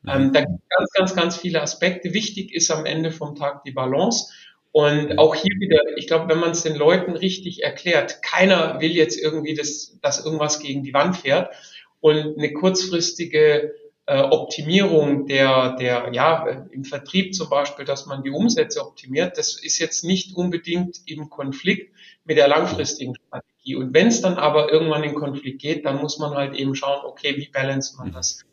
[0.07, 2.15] Ähm, da gibt es ganz, ganz, ganz viele Aspekte.
[2.15, 4.33] Wichtig ist am Ende vom Tag die Balance.
[4.71, 8.93] Und auch hier wieder, ich glaube, wenn man es den Leuten richtig erklärt, keiner will
[8.93, 11.53] jetzt irgendwie, dass, dass irgendwas gegen die Wand fährt.
[12.01, 13.75] Und eine kurzfristige
[14.09, 19.63] äh, Optimierung der, der, ja, im Vertrieb zum Beispiel, dass man die Umsätze optimiert, das
[19.63, 21.95] ist jetzt nicht unbedingt im Konflikt
[22.25, 23.77] mit der langfristigen Strategie.
[23.77, 27.05] Und wenn es dann aber irgendwann in Konflikt geht, dann muss man halt eben schauen,
[27.05, 28.47] okay, wie balanced man das?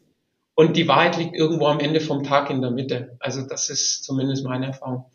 [0.56, 3.16] Und die Wahrheit liegt irgendwo am Ende vom Tag in der Mitte.
[3.22, 5.06] Also das ist zumindest meine Erfahrung.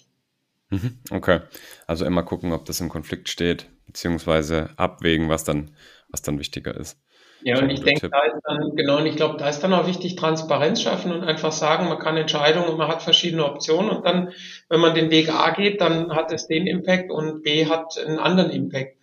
[0.70, 1.40] Mhm, okay.
[1.86, 5.72] Also immer gucken, ob das im Konflikt steht, beziehungsweise abwägen, was dann,
[6.08, 6.98] was dann wichtiger ist.
[7.42, 9.86] Ja, und ich denke, da ist dann, genau, und ich glaube, da ist dann auch
[9.86, 14.04] wichtig, Transparenz schaffen und einfach sagen, man kann Entscheidungen und man hat verschiedene Optionen und
[14.04, 14.32] dann,
[14.68, 18.18] wenn man den Weg A geht, dann hat es den Impact und B hat einen
[18.18, 18.96] anderen Impact.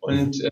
[0.00, 0.50] Und äh,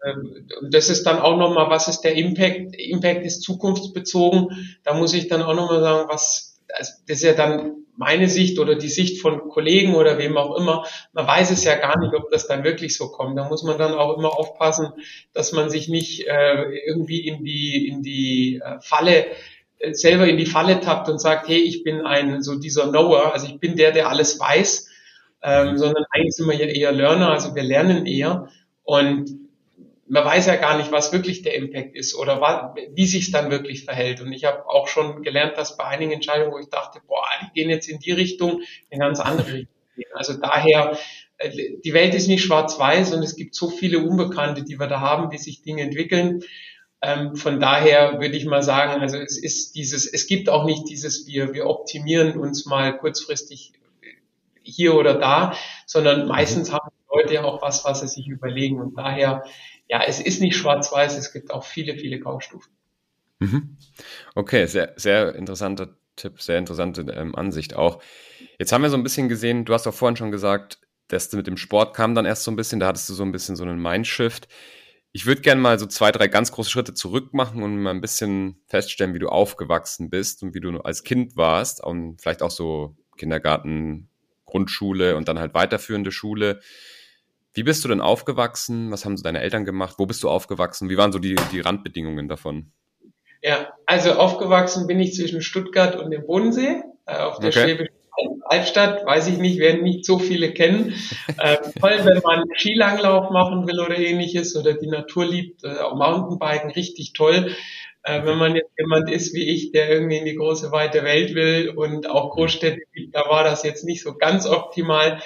[0.70, 2.76] das ist dann auch nochmal, was ist der Impact?
[2.76, 4.76] Impact ist zukunftsbezogen.
[4.82, 8.58] Da muss ich dann auch nochmal sagen, was, also das ist ja dann meine Sicht
[8.58, 10.84] oder die Sicht von Kollegen oder wem auch immer.
[11.12, 13.38] Man weiß es ja gar nicht, ob das dann wirklich so kommt.
[13.38, 14.92] Da muss man dann auch immer aufpassen,
[15.32, 19.26] dass man sich nicht äh, irgendwie in die, in die äh, Falle
[19.78, 23.32] äh, selber in die Falle tappt und sagt, hey, ich bin ein so dieser Knower,
[23.32, 24.88] also ich bin der, der alles weiß,
[25.42, 28.48] ähm, sondern eigentlich sind wir ja eher Learner, also wir lernen eher.
[28.82, 29.43] Und
[30.06, 33.30] man weiß ja gar nicht, was wirklich der Impact ist oder was, wie sich es
[33.30, 34.20] dann wirklich verhält.
[34.20, 37.60] Und ich habe auch schon gelernt, dass bei einigen Entscheidungen, wo ich dachte, boah, die
[37.60, 40.10] gehen jetzt in die Richtung, in ganz andere Richtung gehen.
[40.14, 40.98] Also daher,
[41.38, 41.50] äh,
[41.82, 45.30] die Welt ist nicht schwarz-weiß und es gibt so viele Unbekannte, die wir da haben,
[45.30, 46.42] wie sich Dinge entwickeln.
[47.00, 50.88] Ähm, von daher würde ich mal sagen, also es ist dieses, es gibt auch nicht
[50.88, 53.72] dieses, wir, wir optimieren uns mal kurzfristig
[54.62, 55.54] hier oder da,
[55.86, 58.80] sondern meistens haben die Leute ja auch was, was sie sich überlegen.
[58.80, 59.44] Und daher
[59.88, 62.72] ja, es ist nicht schwarz-weiß, es gibt auch viele, viele Graustufen.
[63.38, 63.76] Mhm.
[64.34, 68.02] Okay, sehr, sehr interessanter Tipp, sehr interessante ähm, Ansicht auch.
[68.58, 71.36] Jetzt haben wir so ein bisschen gesehen, du hast auch vorhin schon gesagt, dass du
[71.36, 73.56] mit dem Sport kam dann erst so ein bisschen, da hattest du so ein bisschen
[73.56, 74.48] so einen Mindshift.
[75.12, 78.00] Ich würde gerne mal so zwei, drei ganz große Schritte zurück machen und mal ein
[78.00, 82.50] bisschen feststellen, wie du aufgewachsen bist und wie du als Kind warst und vielleicht auch
[82.50, 84.08] so Kindergarten,
[84.46, 86.60] Grundschule und dann halt weiterführende Schule.
[87.54, 88.90] Wie bist du denn aufgewachsen?
[88.90, 89.94] Was haben so deine Eltern gemacht?
[89.98, 90.90] Wo bist du aufgewachsen?
[90.90, 92.72] Wie waren so die, die Randbedingungen davon?
[93.42, 97.62] Ja, also aufgewachsen bin ich zwischen Stuttgart und dem Bodensee, äh, auf der okay.
[97.62, 97.94] Schwäbischen
[98.46, 100.94] Albstadt, weiß ich nicht, werden nicht so viele kennen.
[101.36, 105.96] Äh, toll, wenn man Skilanglauf machen will oder ähnliches oder die Natur liebt, äh, auch
[105.96, 107.54] Mountainbiken, richtig toll.
[108.04, 111.34] Äh, wenn man jetzt jemand ist wie ich, der irgendwie in die große weite Welt
[111.34, 115.20] will und auch Großstädte gibt, da war das jetzt nicht so ganz optimal.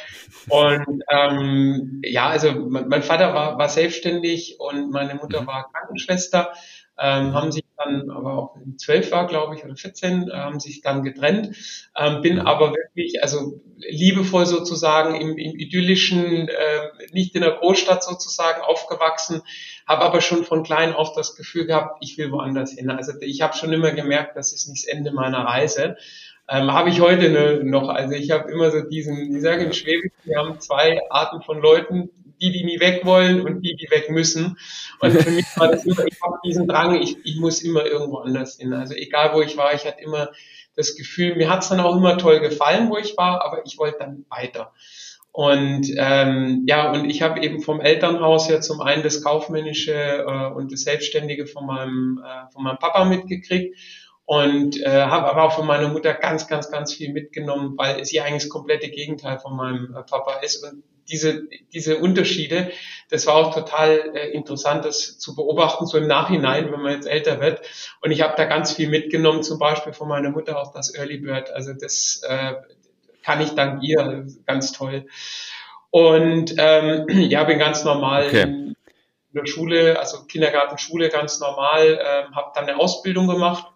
[0.48, 5.46] Und ähm, ja, also mein Vater war, war selbstständig und meine Mutter mhm.
[5.48, 6.52] war Krankenschwester
[6.98, 10.80] ähm, haben sich dann, aber auch zwölf war, glaube ich, oder 14, äh, haben sich
[10.80, 11.56] dann getrennt.
[11.96, 18.02] Ähm, bin aber wirklich, also liebevoll sozusagen im, im idyllischen, äh, nicht in der Großstadt
[18.02, 19.42] sozusagen aufgewachsen,
[19.86, 22.90] habe aber schon von klein auf das Gefühl gehabt, ich will woanders hin.
[22.90, 25.96] Also ich habe schon immer gemerkt, das ist nicht das Ende meiner Reise.
[26.48, 27.88] Ähm, habe ich heute ne, noch.
[27.88, 31.60] Also ich habe immer so diesen, ich sage in Schwäbisch, wir haben zwei Arten von
[31.60, 32.10] Leuten,
[32.41, 34.59] die, die nie weg wollen und die, die weg müssen.
[35.01, 38.18] Und für mich war das immer, ich habe diesen Drang, ich, ich muss immer irgendwo
[38.18, 38.72] anders hin.
[38.72, 40.30] Also egal wo ich war, ich hatte immer
[40.76, 43.78] das Gefühl, mir hat es dann auch immer toll gefallen, wo ich war, aber ich
[43.78, 44.72] wollte dann weiter.
[45.32, 50.53] Und ähm, ja, und ich habe eben vom Elternhaus ja zum einen das Kaufmännische äh,
[50.53, 53.76] und das Selbstständige von meinem, äh, von meinem Papa mitgekriegt
[54.24, 58.20] und äh, habe aber auch von meiner Mutter ganz, ganz, ganz viel mitgenommen, weil sie
[58.20, 60.64] eigentlich das komplette Gegenteil von meinem äh, Papa ist.
[60.64, 62.70] Und diese, diese Unterschiede,
[63.11, 67.06] das war auch total äh, interessant, das zu beobachten, so im Nachhinein, wenn man jetzt
[67.06, 67.62] älter wird.
[68.00, 71.18] Und ich habe da ganz viel mitgenommen, zum Beispiel von meiner Mutter auch das Early
[71.18, 71.50] Bird.
[71.50, 72.54] Also das äh,
[73.22, 75.06] kann ich dank ihr, ganz toll.
[75.90, 78.42] Und ähm, ja, bin ganz normal okay.
[78.42, 78.76] in
[79.32, 83.66] der Schule, also Kindergarten, Schule ganz normal, ähm, habe dann eine Ausbildung gemacht,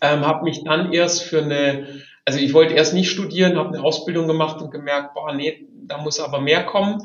[0.00, 3.82] ähm, habe mich dann erst für eine also ich wollte erst nicht studieren, habe eine
[3.82, 7.00] Ausbildung gemacht und gemerkt, boah, nee, da muss aber mehr kommen.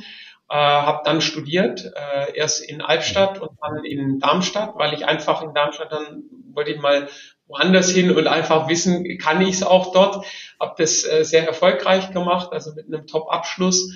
[0.49, 5.41] äh, habe dann studiert, äh, erst in Albstadt und dann in Darmstadt, weil ich einfach
[5.43, 6.23] in Darmstadt dann
[6.53, 7.07] wollte ich mal
[7.47, 10.25] woanders hin und einfach wissen, kann ich es auch dort.
[10.59, 13.93] Habe das äh, sehr erfolgreich gemacht, also mit einem Top-Abschluss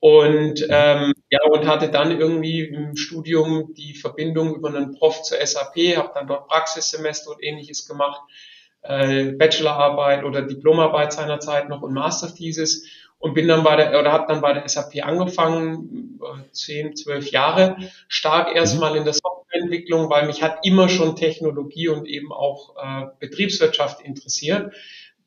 [0.00, 5.38] und ähm, ja und hatte dann irgendwie im Studium die Verbindung über einen Prof zur
[5.44, 8.20] SAP, habe dann dort Praxissemester und ähnliches gemacht,
[8.82, 12.86] äh, Bachelorarbeit oder Diplomarbeit seinerzeit noch und Masterthesis
[13.18, 16.20] und bin dann bei der oder habe dann bei der SAP angefangen,
[16.52, 17.76] zehn, zwölf Jahre,
[18.08, 18.98] stark erstmal mhm.
[18.98, 24.72] in der Softwareentwicklung, weil mich hat immer schon Technologie und eben auch äh, Betriebswirtschaft interessiert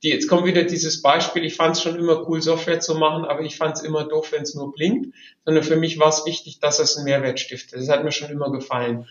[0.03, 3.25] die, jetzt kommt wieder dieses Beispiel, ich fand es schon immer cool, Software zu machen,
[3.25, 5.15] aber ich fand es immer doof, wenn es nur blinkt,
[5.45, 7.79] sondern für mich war es wichtig, dass es einen Mehrwert stiftet.
[7.79, 9.07] Das hat mir schon immer gefallen.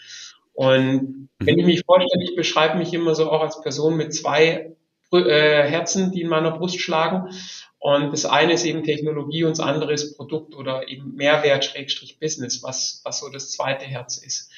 [0.55, 1.61] Und wenn mhm.
[1.61, 4.77] ich mich vorstelle, ich beschreibe mich immer so auch als Person mit zwei
[5.19, 7.31] äh, Herzen, die in meiner Brust schlagen.
[7.79, 12.19] Und das eine ist eben Technologie und das andere ist Produkt oder eben Mehrwert, Schrägstrich
[12.19, 14.51] Business, was, was so das zweite Herz ist.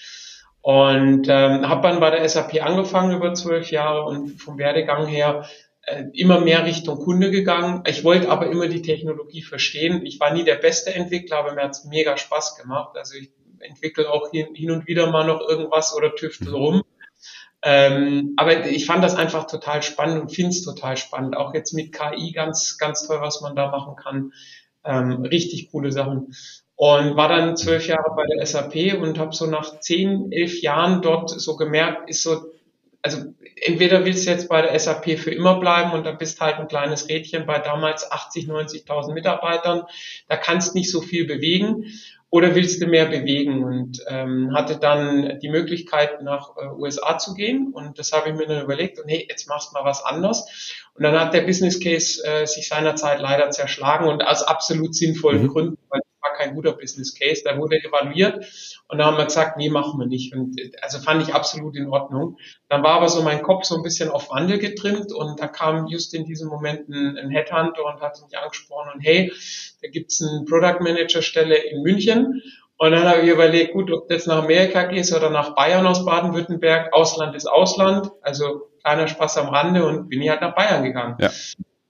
[0.60, 5.48] Und ähm, habe dann bei der SAP angefangen über zwölf Jahre und vom Werdegang her
[5.82, 7.82] äh, immer mehr Richtung Kunde gegangen.
[7.86, 10.04] Ich wollte aber immer die Technologie verstehen.
[10.04, 12.96] Ich war nie der beste Entwickler, aber mir hat es mega Spaß gemacht.
[12.96, 13.30] Also ich
[13.60, 16.54] entwickle auch hin, und wieder mal noch irgendwas oder tüftel mhm.
[16.54, 16.82] rum.
[17.62, 21.36] Ähm, aber ich fand das einfach total spannend und finde es total spannend.
[21.36, 24.32] Auch jetzt mit KI ganz, ganz toll, was man da machen kann.
[24.84, 26.34] Ähm, richtig coole Sachen.
[26.76, 31.02] Und war dann zwölf Jahre bei der SAP und habe so nach zehn, elf Jahren
[31.02, 32.52] dort so gemerkt, ist so
[33.02, 33.22] also
[33.62, 36.68] entweder willst du jetzt bei der SAP für immer bleiben und dann bist halt ein
[36.68, 39.82] kleines Rädchen bei damals 80, 90.000 Mitarbeitern,
[40.28, 41.86] da kannst nicht so viel bewegen
[42.30, 43.64] oder willst du mehr bewegen?
[43.64, 47.72] Und ähm, hatte dann die Möglichkeit nach äh, USA zu gehen.
[47.72, 50.74] Und das habe ich mir dann überlegt und hey, jetzt machst du mal was anderes.
[50.94, 55.44] Und dann hat der Business Case äh, sich seinerzeit leider zerschlagen und aus absolut sinnvollen
[55.44, 55.48] mhm.
[55.48, 56.00] Gründen, weil
[56.38, 57.42] kein guter Business Case.
[57.44, 58.46] Da wurde evaluiert
[58.88, 60.34] und da haben wir gesagt, nee, machen wir nicht.
[60.34, 62.38] Und also fand ich absolut in Ordnung.
[62.68, 65.86] Dann war aber so mein Kopf so ein bisschen auf Wandel getrimmt und da kam
[65.88, 69.32] just in diesem Moment ein, ein Headhunter und hat mich angesprochen und hey,
[69.82, 72.42] da gibt's eine Product Manager Stelle in München.
[72.80, 76.04] Und dann habe ich überlegt, gut, ob das nach Amerika geht oder nach Bayern aus
[76.04, 76.92] Baden-Württemberg.
[76.92, 81.16] Ausland ist Ausland, also kleiner Spaß am Rande und bin ich halt nach Bayern gegangen.
[81.20, 81.30] Ja.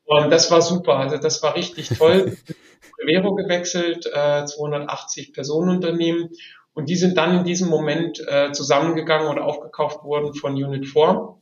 [0.09, 2.35] Und das war super, also das war richtig toll.
[2.99, 6.31] Prevero gewechselt, äh, 280 Personenunternehmen.
[6.73, 11.37] Und die sind dann in diesem Moment äh, zusammengegangen oder aufgekauft worden von Unit 4.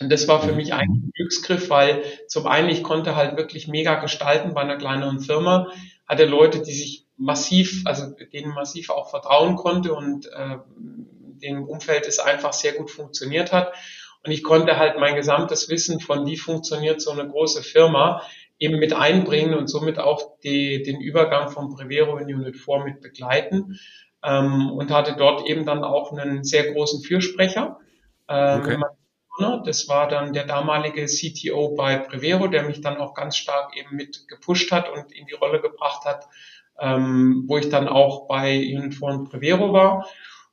[0.00, 3.68] Und das war für mich eigentlich ein Glücksgriff, weil zum einen ich konnte halt wirklich
[3.68, 5.68] mega gestalten bei einer kleineren Firma,
[6.04, 12.08] hatte Leute, die sich massiv, also denen massiv auch vertrauen konnte und äh, dem Umfeld
[12.08, 13.72] es einfach sehr gut funktioniert hat.
[14.24, 18.22] Und ich konnte halt mein gesamtes Wissen von wie funktioniert so eine große Firma
[18.58, 23.00] eben mit einbringen und somit auch die, den Übergang von Prevero in Unit 4 mit
[23.00, 23.78] begleiten
[24.22, 27.78] ähm, und hatte dort eben dann auch einen sehr großen Fürsprecher.
[28.28, 28.76] Ähm, okay.
[29.64, 33.96] Das war dann der damalige CTO bei Prevero, der mich dann auch ganz stark eben
[33.96, 36.28] mit gepusht hat und in die Rolle gebracht hat,
[36.78, 40.06] ähm, wo ich dann auch bei Unit 4 und Prevero war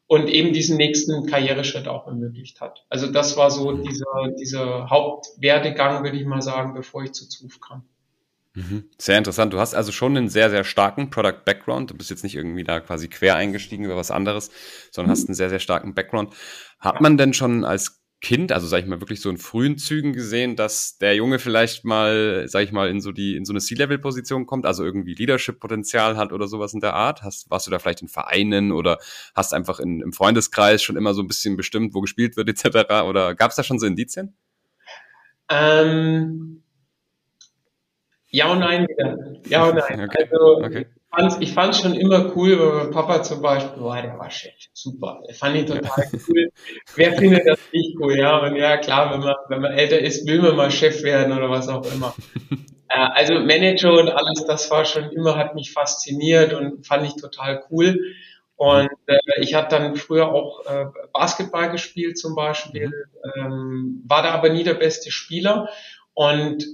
[0.08, 2.86] und eben diesen nächsten Karriereschritt auch ermöglicht hat.
[2.90, 7.60] Also das war so dieser, dieser Hauptwerdegang, würde ich mal sagen, bevor ich zu ZUF
[7.60, 7.84] kam.
[8.58, 8.86] Mhm.
[8.98, 9.54] Sehr interessant.
[9.54, 11.92] Du hast also schon einen sehr, sehr starken Product Background.
[11.92, 14.50] Du bist jetzt nicht irgendwie da quasi quer eingestiegen über was anderes,
[14.92, 16.34] sondern hast einen sehr, sehr starken Background.
[16.80, 20.12] Hat man denn schon als Kind, also sag ich mal wirklich so in frühen Zügen
[20.12, 23.60] gesehen, dass der Junge vielleicht mal, sag ich mal, in so die, in so eine
[23.60, 27.22] C-Level-Position kommt, also irgendwie Leadership-Potenzial hat oder sowas in der Art?
[27.22, 28.98] Hast, warst du da vielleicht in Vereinen oder
[29.36, 33.04] hast einfach in, im Freundeskreis schon immer so ein bisschen bestimmt, wo gespielt wird, etc.
[33.08, 34.36] Oder gab es da schon so Indizien?
[35.50, 36.64] Ähm,
[38.30, 38.88] ja und nein.
[39.48, 40.02] Ja und nein.
[40.10, 40.28] Okay.
[40.32, 40.86] Also okay.
[41.40, 44.54] Ich fand es schon immer cool, weil mein Papa zum Beispiel, boah, der war Chef,
[44.74, 45.22] super.
[45.30, 46.52] Ich fand ihn total cool.
[46.96, 48.38] Wer findet das nicht cool, ja?
[48.38, 51.50] Und ja, klar, wenn man, wenn man älter ist, will man mal Chef werden oder
[51.50, 52.14] was auch immer.
[52.90, 57.16] äh, also Manager und alles, das war schon immer, hat mich fasziniert und fand ich
[57.16, 58.00] total cool.
[58.58, 62.92] Und äh, ich hatte dann früher auch äh, Basketball gespielt zum Beispiel,
[63.36, 65.70] ähm, war da aber nie der beste Spieler.
[66.14, 66.66] Und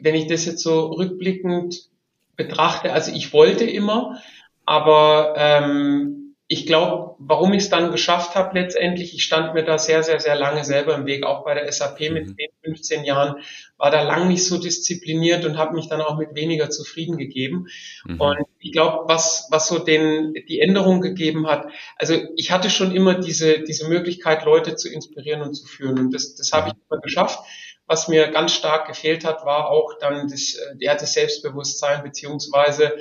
[0.00, 1.88] wenn ich das jetzt so rückblickend
[2.36, 4.20] betrachte, also ich wollte immer,
[4.64, 9.78] aber ähm, ich glaube, warum ich es dann geschafft habe letztendlich, ich stand mir da
[9.78, 12.64] sehr, sehr, sehr lange selber im Weg, auch bei der SAP mit 10, mhm.
[12.64, 13.42] 15 Jahren,
[13.78, 17.66] war da lang nicht so diszipliniert und habe mich dann auch mit weniger zufrieden gegeben.
[18.04, 18.20] Mhm.
[18.20, 21.66] Und ich glaube, was, was so den, die Änderung gegeben hat,
[21.96, 26.14] also ich hatte schon immer diese, diese Möglichkeit, Leute zu inspirieren und zu führen und
[26.14, 27.40] das, das habe ich immer geschafft.
[27.86, 32.94] Was mir ganz stark gefehlt hat, war auch dann das, äh, ja, das Selbstbewusstsein beziehungsweise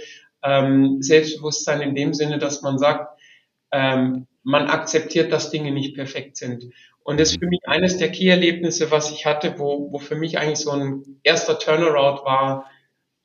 [0.43, 3.19] Ähm, Selbstbewusstsein in dem Sinne, dass man sagt,
[3.71, 6.65] ähm, man akzeptiert, dass Dinge nicht perfekt sind.
[7.03, 10.37] Und das ist für mich eines der Key-Erlebnisse, was ich hatte, wo, wo für mich
[10.37, 12.69] eigentlich so ein erster Turnaround war,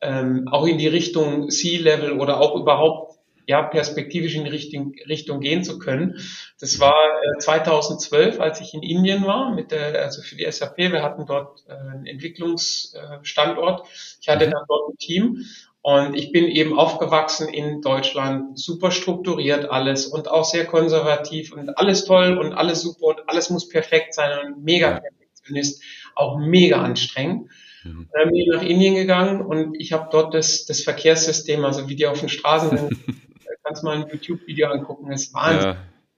[0.00, 3.09] ähm, auch in die Richtung C-Level oder auch überhaupt
[3.51, 6.20] ja, perspektivisch in die Richtung, Richtung gehen zu können.
[6.61, 10.78] Das war äh, 2012, als ich in Indien war, mit der, also für die SAP.
[10.78, 13.88] Wir hatten dort äh, einen Entwicklungsstandort.
[14.20, 15.46] ich hatte dann dort ein Team
[15.82, 21.76] und ich bin eben aufgewachsen in Deutschland, super strukturiert alles und auch sehr konservativ und
[21.76, 25.82] alles toll und alles super und alles muss perfekt sein und mega Perfektionist,
[26.14, 27.51] auch mega anstrengend.
[27.82, 28.07] Mhm.
[28.12, 31.96] Dann bin ich nach Indien gegangen und ich habe dort das, das Verkehrssystem, also wie
[31.96, 32.96] die auf den Straßen sind,
[33.71, 35.71] kannst mal ein YouTube-Video angucken, das ist Wahnsinn.
[35.71, 35.77] Ja,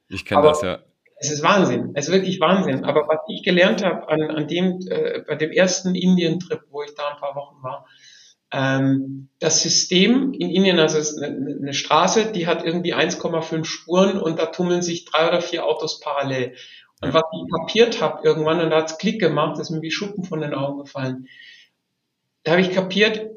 [0.08, 0.78] ich kenne das, ja.
[1.18, 2.84] Es ist Wahnsinn, es ist wirklich Wahnsinn.
[2.84, 6.94] Aber was ich gelernt habe an, an dem, äh, bei dem ersten Indien-Trip, wo ich
[6.94, 7.86] da ein paar Wochen war,
[8.52, 13.66] ähm, das System in Indien, also es ist eine, eine Straße, die hat irgendwie 1,5
[13.66, 16.54] Spuren und da tummeln sich drei oder vier Autos parallel.
[17.02, 20.24] Und was ich kapiert habe irgendwann, und da hat's Klick gemacht, ist mir wie Schuppen
[20.24, 21.28] von den Augen gefallen.
[22.44, 23.30] Da habe ich kapiert,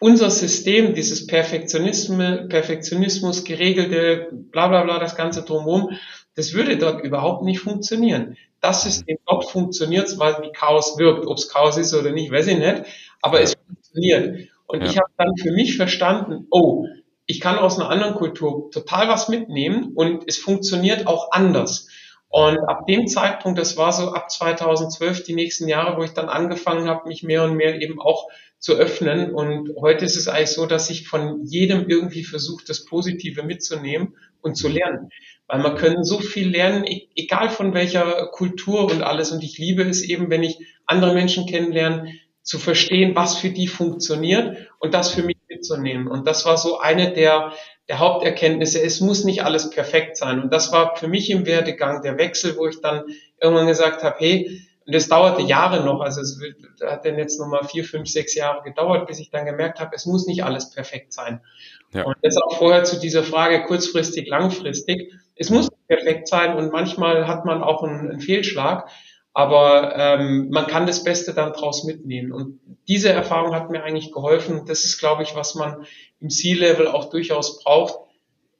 [0.00, 5.90] unser System, dieses Perfektionismus, Perfektionismus, geregelte, bla bla bla, das ganze drumherum,
[6.34, 8.36] das würde dort überhaupt nicht funktionieren.
[8.60, 11.26] Das System dort funktioniert, weil wie Chaos wirkt.
[11.26, 12.82] Ob es Chaos ist oder nicht, weiß ich nicht,
[13.22, 14.48] aber es funktioniert.
[14.66, 14.86] Und ja.
[14.86, 16.86] ich habe dann für mich verstanden, oh,
[17.26, 21.88] ich kann aus einer anderen Kultur total was mitnehmen und es funktioniert auch anders.
[22.28, 26.28] Und ab dem Zeitpunkt, das war so ab 2012 die nächsten Jahre, wo ich dann
[26.28, 28.28] angefangen habe, mich mehr und mehr eben auch
[28.58, 29.32] zu öffnen.
[29.34, 34.16] Und heute ist es eigentlich so, dass ich von jedem irgendwie versuche, das Positive mitzunehmen
[34.40, 35.10] und zu lernen.
[35.46, 39.30] Weil man können so viel lernen, e-, egal von welcher Kultur und alles.
[39.30, 42.12] Und ich liebe es eben, wenn ich andere Menschen kennenlerne,
[42.46, 46.06] zu verstehen, was für die funktioniert und das für mich mitzunehmen.
[46.06, 47.52] Und das war so eine der,
[47.88, 48.80] der Haupterkenntnisse.
[48.80, 50.40] Es muss nicht alles perfekt sein.
[50.40, 53.02] Und das war für mich im Werdegang der Wechsel, wo ich dann
[53.40, 56.40] irgendwann gesagt habe, hey, und es dauerte Jahre noch, also es
[56.80, 60.06] hat dann jetzt nochmal vier, fünf, sechs Jahre gedauert, bis ich dann gemerkt habe, es
[60.06, 61.40] muss nicht alles perfekt sein.
[61.92, 62.04] Ja.
[62.04, 65.12] Und das auch vorher zu dieser Frage kurzfristig, langfristig.
[65.34, 68.88] Es muss perfekt sein und manchmal hat man auch einen, einen Fehlschlag,
[69.34, 72.32] aber ähm, man kann das Beste dann draus mitnehmen.
[72.32, 74.62] Und diese Erfahrung hat mir eigentlich geholfen.
[74.66, 75.84] Das ist, glaube ich, was man
[76.20, 77.98] im C-Level auch durchaus braucht.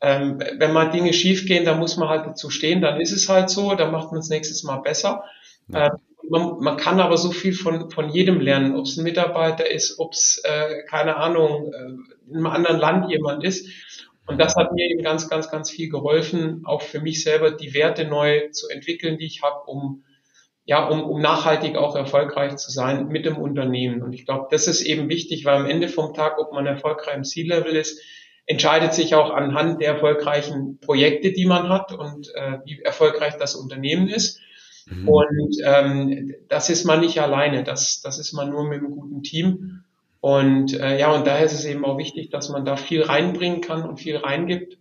[0.02, 3.48] Ähm, wenn mal Dinge schiefgehen, dann muss man halt dazu stehen, dann ist es halt
[3.48, 5.24] so, dann macht man es nächstes Mal besser.
[5.68, 5.86] Ja.
[5.86, 5.98] Ähm,
[6.30, 9.98] man, man kann aber so viel von, von jedem lernen, ob es ein Mitarbeiter ist,
[9.98, 13.68] ob es, äh, keine Ahnung, äh, in einem anderen Land jemand ist.
[14.26, 17.74] Und das hat mir eben ganz, ganz, ganz viel geholfen, auch für mich selber die
[17.74, 20.02] Werte neu zu entwickeln, die ich habe, um
[20.68, 24.02] ja, um, um nachhaltig auch erfolgreich zu sein mit dem Unternehmen.
[24.02, 27.16] Und ich glaube, das ist eben wichtig, weil am Ende vom Tag, ob man erfolgreich
[27.16, 28.02] im C-Level ist,
[28.46, 33.54] entscheidet sich auch anhand der erfolgreichen Projekte, die man hat und äh, wie erfolgreich das
[33.54, 34.40] Unternehmen ist.
[34.86, 35.08] Mhm.
[35.08, 39.22] Und ähm, das ist man nicht alleine, das, das ist man nur mit einem guten
[39.22, 39.82] Team.
[40.20, 43.60] Und äh, ja, und daher ist es eben auch wichtig, dass man da viel reinbringen
[43.60, 44.78] kann und viel reingibt.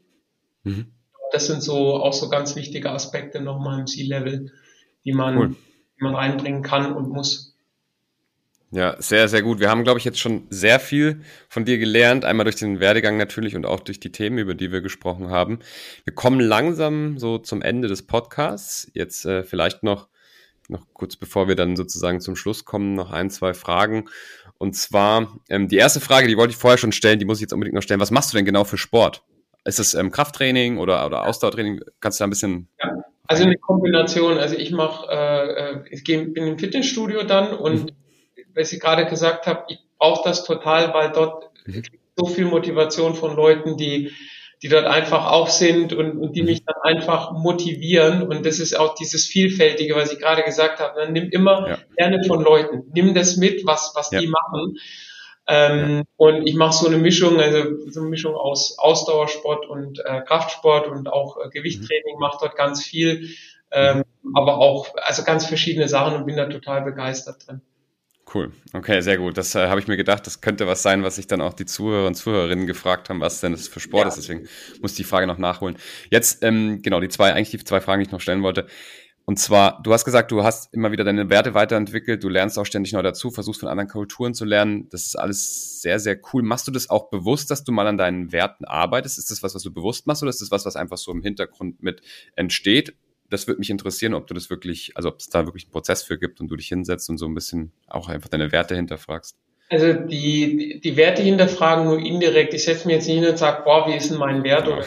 [0.64, 0.88] Mhm.
[1.32, 4.52] Das sind so auch so ganz wichtige Aspekte nochmal im C-Level,
[5.04, 5.56] die man, cool.
[6.00, 7.55] die man reinbringen kann und muss.
[8.72, 9.60] Ja, sehr, sehr gut.
[9.60, 12.26] Wir haben, glaube ich, jetzt schon sehr viel von dir gelernt.
[12.26, 15.60] Einmal durch den Werdegang natürlich und auch durch die Themen, über die wir gesprochen haben.
[16.04, 18.90] Wir kommen langsam so zum Ende des Podcasts.
[18.94, 20.10] Jetzt äh, vielleicht noch,
[20.68, 24.10] noch kurz bevor wir dann sozusagen zum Schluss kommen, noch ein, zwei Fragen.
[24.58, 27.44] Und zwar, ähm, die erste Frage, die wollte ich vorher schon stellen, die muss ich
[27.44, 28.00] jetzt unbedingt noch stellen.
[28.02, 29.24] Was machst du denn genau für Sport?
[29.64, 31.82] Ist es ähm, Krafttraining oder, oder Ausdauertraining?
[32.00, 32.68] Kannst du da ein bisschen.
[32.82, 32.92] Ja,
[33.28, 34.38] also eine Kombination.
[34.38, 38.05] Also ich mache, äh, äh, ich geh, bin im Fitnessstudio dann und mhm
[38.56, 41.84] was ich gerade gesagt habe, ich brauche das total, weil dort mhm.
[42.16, 44.12] so viel Motivation von Leuten, die
[44.62, 46.48] die dort einfach auch sind und, und die mhm.
[46.48, 48.24] mich dann einfach motivieren.
[48.24, 51.02] Und das ist auch dieses Vielfältige, was ich gerade gesagt habe.
[51.02, 51.78] Dann nimm immer ja.
[51.98, 52.84] gerne von Leuten.
[52.94, 54.20] Nimm das mit, was, was ja.
[54.20, 54.78] die machen.
[55.48, 56.04] Ähm, ja.
[56.18, 60.88] Und ich mache so eine Mischung, also so eine Mischung aus Ausdauersport und äh, Kraftsport
[60.88, 62.20] und auch äh, Gewichttraining, mhm.
[62.20, 63.30] mache dort ganz viel.
[63.72, 64.36] Ähm, mhm.
[64.36, 67.62] aber auch, also ganz verschiedene Sachen und bin da total begeistert drin.
[68.36, 68.52] Cool.
[68.74, 69.38] Okay, sehr gut.
[69.38, 71.66] Das äh, habe ich mir gedacht, das könnte was sein, was sich dann auch die
[71.66, 74.08] Zuhörer und Zuhörerinnen gefragt haben, was denn das für Sport ja.
[74.10, 74.18] ist.
[74.18, 74.46] Deswegen
[74.82, 75.78] muss ich die Frage noch nachholen.
[76.10, 78.68] Jetzt, ähm, genau, die zwei, eigentlich die zwei Fragen, die ich noch stellen wollte.
[79.24, 82.66] Und zwar, du hast gesagt, du hast immer wieder deine Werte weiterentwickelt, du lernst auch
[82.66, 84.90] ständig neu dazu, versuchst von anderen Kulturen zu lernen.
[84.90, 86.44] Das ist alles sehr, sehr cool.
[86.44, 89.18] Machst du das auch bewusst, dass du mal an deinen Werten arbeitest?
[89.18, 91.22] Ist das was, was du bewusst machst oder ist das was, was einfach so im
[91.22, 92.02] Hintergrund mit
[92.36, 92.96] entsteht?
[93.30, 96.04] Das würde mich interessieren, ob du das wirklich, also ob es da wirklich einen Prozess
[96.04, 99.36] für gibt und du dich hinsetzt und so ein bisschen auch einfach deine Werte hinterfragst.
[99.70, 102.54] Also die, die Werte hinterfragen nur indirekt.
[102.54, 104.68] Ich setze mir jetzt nicht hin und sage, boah, wie ist denn mein Wert?
[104.68, 104.86] Oder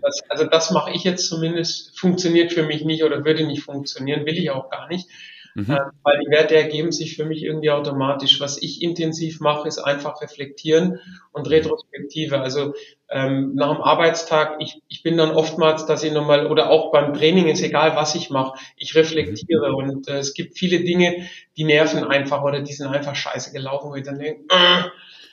[0.00, 4.24] das, also das mache ich jetzt zumindest, funktioniert für mich nicht oder würde nicht funktionieren,
[4.24, 5.08] will ich auch gar nicht.
[5.54, 5.70] Mhm.
[5.70, 8.40] Äh, weil die Werte ergeben sich für mich irgendwie automatisch.
[8.40, 10.98] Was ich intensiv mache, ist einfach reflektieren
[11.32, 12.40] und Retrospektive.
[12.40, 12.74] Also
[13.08, 17.14] ähm, nach dem Arbeitstag, ich, ich bin dann oftmals, dass ich nochmal, oder auch beim
[17.14, 19.74] Training, ist egal, was ich mache, ich reflektiere mhm.
[19.74, 23.90] und äh, es gibt viele Dinge, die nerven einfach oder die sind einfach scheiße gelaufen,
[23.90, 24.82] wo ich dann denke, äh,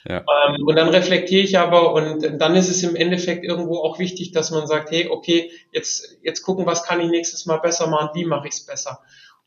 [0.04, 0.24] ja.
[0.48, 4.32] Ähm, und dann reflektiere ich aber und dann ist es im Endeffekt irgendwo auch wichtig,
[4.32, 8.10] dass man sagt, hey, okay, jetzt, jetzt gucken, was kann ich nächstes Mal besser machen,
[8.14, 9.00] wie mache ich es besser.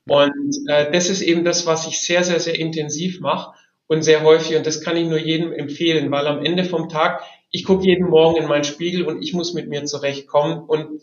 [0.08, 3.53] Und äh, das ist eben das, was ich sehr, sehr, sehr intensiv mache
[3.88, 4.56] und sehr häufig.
[4.56, 8.10] Und das kann ich nur jedem empfehlen, weil am Ende vom Tag, ich gucke jeden
[8.10, 10.60] Morgen in meinen Spiegel und ich muss mit mir zurechtkommen.
[10.60, 11.01] Und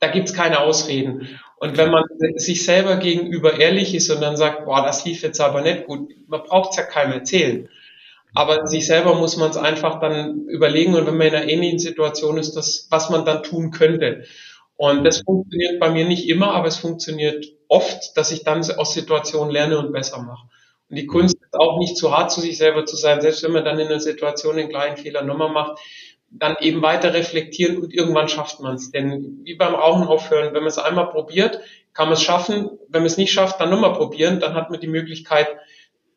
[0.00, 1.40] da gibt's keine Ausreden.
[1.56, 2.04] Und wenn man
[2.36, 6.10] sich selber gegenüber ehrlich ist und dann sagt, boah, das lief jetzt aber nicht gut,
[6.28, 7.68] man braucht's ja keinem erzählen.
[8.34, 11.80] Aber sich selber muss man es einfach dann überlegen und wenn man in einer ähnlichen
[11.80, 14.24] Situation ist, das, was man dann tun könnte.
[14.76, 18.94] Und das funktioniert bei mir nicht immer, aber es funktioniert oft, dass ich dann aus
[18.94, 20.48] Situationen lerne und besser mache.
[20.90, 23.52] Und die Kunst ist auch nicht zu hart zu sich selber zu sein, selbst wenn
[23.52, 25.78] man dann in einer Situation den gleichen Fehler nochmal macht,
[26.30, 28.90] dann eben weiter reflektieren und irgendwann schafft man es.
[28.90, 31.60] Denn wie beim Rauchen aufhören, wenn man es einmal probiert,
[31.94, 32.70] kann man es schaffen.
[32.88, 35.48] Wenn man es nicht schafft, dann nochmal probieren, dann hat man die Möglichkeit,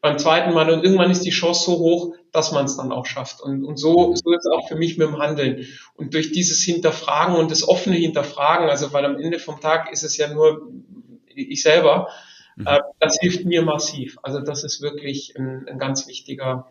[0.02, 3.06] beim zweiten Mal und irgendwann ist die Chance so hoch, dass man es dann auch
[3.06, 3.39] schafft.
[3.39, 5.68] Und, und so, so ist es auch für mich mit dem Handeln.
[5.95, 10.04] Und durch dieses Hinterfragen und das offene Hinterfragen, also weil am Ende vom Tag ist
[10.04, 10.68] es ja nur
[11.50, 12.10] ich selber,
[12.56, 12.68] mhm.
[12.68, 14.18] äh, das hilft mir massiv.
[14.24, 16.68] Also das ist wirklich ein, ein ganz wichtiger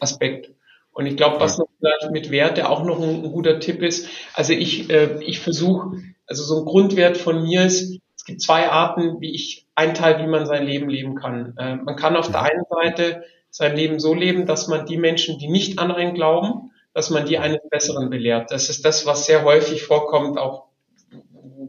[0.00, 0.50] Aspekt.
[0.92, 4.08] Und ich glaube, was noch vielleicht mit Werte auch noch ein, ein guter Tipp ist,
[4.34, 5.96] also ich, äh, ich versuche,
[6.26, 10.28] also so ein Grundwert von mir ist, es gibt zwei Arten, wie ich einteile, wie
[10.28, 11.54] man sein Leben leben kann.
[11.56, 15.38] Äh, man kann auf der einen Seite sein Leben so leben, dass man die Menschen,
[15.38, 18.50] die nicht an einen glauben, dass man die eines Besseren belehrt.
[18.50, 20.67] Das ist das, was sehr häufig vorkommt, auch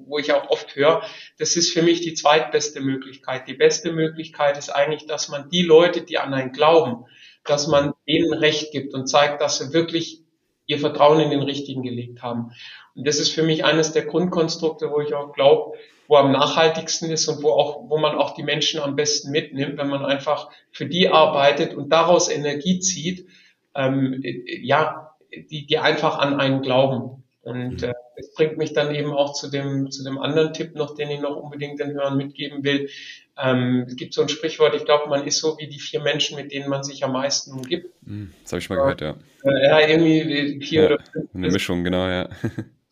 [0.10, 1.04] wo ich auch oft höre,
[1.38, 3.48] das ist für mich die zweitbeste Möglichkeit.
[3.48, 7.06] Die beste Möglichkeit ist eigentlich, dass man die Leute, die an einen glauben,
[7.46, 10.24] dass man denen Recht gibt und zeigt, dass sie wirklich
[10.66, 12.52] ihr Vertrauen in den Richtigen gelegt haben.
[12.96, 17.12] Und das ist für mich eines der Grundkonstrukte, wo ich auch glaube, wo am nachhaltigsten
[17.12, 20.50] ist und wo auch, wo man auch die Menschen am besten mitnimmt, wenn man einfach
[20.72, 23.28] für die arbeitet und daraus Energie zieht,
[23.76, 27.24] ähm, ja, die, die einfach an einen glauben.
[27.42, 30.96] Und äh, das bringt mich dann eben auch zu dem, zu dem anderen Tipp noch,
[30.96, 32.90] den ich noch unbedingt den Hörern mitgeben will.
[33.42, 36.36] Ähm, es gibt so ein Sprichwort, ich glaube, man ist so wie die vier Menschen,
[36.36, 37.94] mit denen man sich am meisten umgibt.
[38.06, 39.16] Hm, das habe ich mal gehört, ja.
[39.46, 41.30] Äh, ja, irgendwie vier ja, oder fünf.
[41.34, 42.30] Eine Mischung, genau, ja.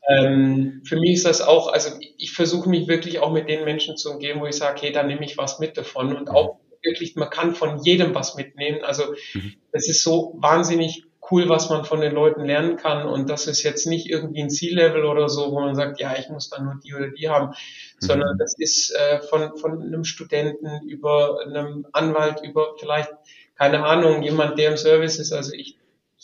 [0.10, 3.98] Ähm, für mich ist das auch, also ich versuche mich wirklich auch mit den Menschen
[3.98, 7.18] zu umgeben, wo ich sage, hey, da nehme ich was mit davon und auch wirklich,
[7.18, 8.84] man kann von jedem was mitnehmen.
[8.84, 9.04] Also
[9.34, 9.56] mhm.
[9.74, 13.08] es ist so wahnsinnig cool, was man von den Leuten lernen kann.
[13.08, 16.30] Und das ist jetzt nicht irgendwie ein Ziellevel oder so, wo man sagt, ja, ich
[16.30, 17.54] muss dann nur die oder die haben, mhm.
[18.00, 23.10] sondern das ist äh, von, von einem Studenten über einem Anwalt, über vielleicht,
[23.56, 25.34] keine Ahnung, jemand, der im Service ist.
[25.34, 25.78] Also ich,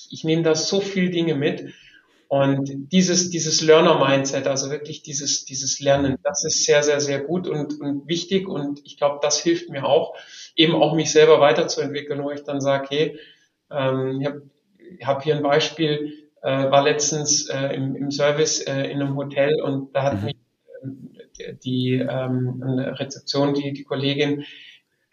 [0.09, 1.73] ich nehme da so viel Dinge mit.
[2.29, 7.47] Und dieses, dieses Learner-Mindset, also wirklich dieses, dieses Lernen, das ist sehr, sehr, sehr gut
[7.47, 8.47] und, und wichtig.
[8.47, 10.15] Und ich glaube, das hilft mir auch,
[10.55, 13.19] eben auch mich selber weiterzuentwickeln, wo ich dann sage, hey,
[13.69, 14.41] ähm, ich habe
[14.97, 19.15] ich habe hier ein Beispiel, äh, war letztens äh, im, im Service äh, in einem
[19.15, 20.25] Hotel und da hat mhm.
[20.25, 20.35] mich
[21.39, 24.45] äh, die ähm, Rezeption, die, die Kollegin,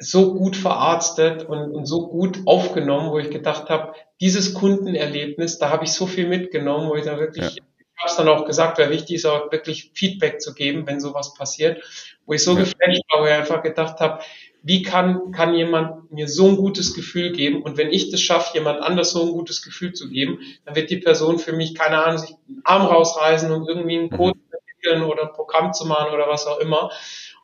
[0.01, 5.71] so gut verarztet und, und so gut aufgenommen, wo ich gedacht habe, dieses Kundenerlebnis, da
[5.71, 7.51] habe ich so viel mitgenommen, wo ich da wirklich, ja.
[7.51, 11.01] ich habe es dann auch gesagt, weil wichtig ist auch wirklich Feedback zu geben, wenn
[11.01, 11.83] sowas passiert,
[12.25, 12.61] wo ich so ja.
[12.61, 14.23] geflasht war, wo ich einfach gedacht habe,
[14.63, 17.63] wie kann, kann jemand mir so ein gutes Gefühl geben?
[17.63, 20.91] Und wenn ich das schaffe, jemand anders so ein gutes Gefühl zu geben, dann wird
[20.91, 24.53] die Person für mich, keine Ahnung, sich einen Arm rausreißen und irgendwie einen Code mhm.
[24.53, 26.91] entwickeln oder ein Programm zu machen oder was auch immer.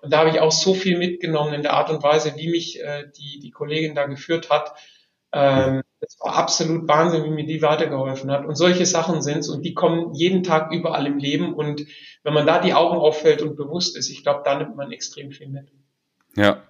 [0.02, 2.80] Und da habe ich auch so viel mitgenommen in der Art und Weise, wie mich
[2.80, 4.74] äh, die, die Kollegin da geführt hat.
[5.32, 8.44] Ähm, das war absolut Wahnsinn, wie mir die weitergeholfen hat.
[8.44, 11.54] Und solche Sachen sind's und die kommen jeden Tag überall im Leben.
[11.54, 11.86] Und
[12.22, 15.32] wenn man da die Augen auffällt und bewusst ist, ich glaube, da nimmt man extrem
[15.32, 15.68] viel mit.
[16.36, 16.62] Ja,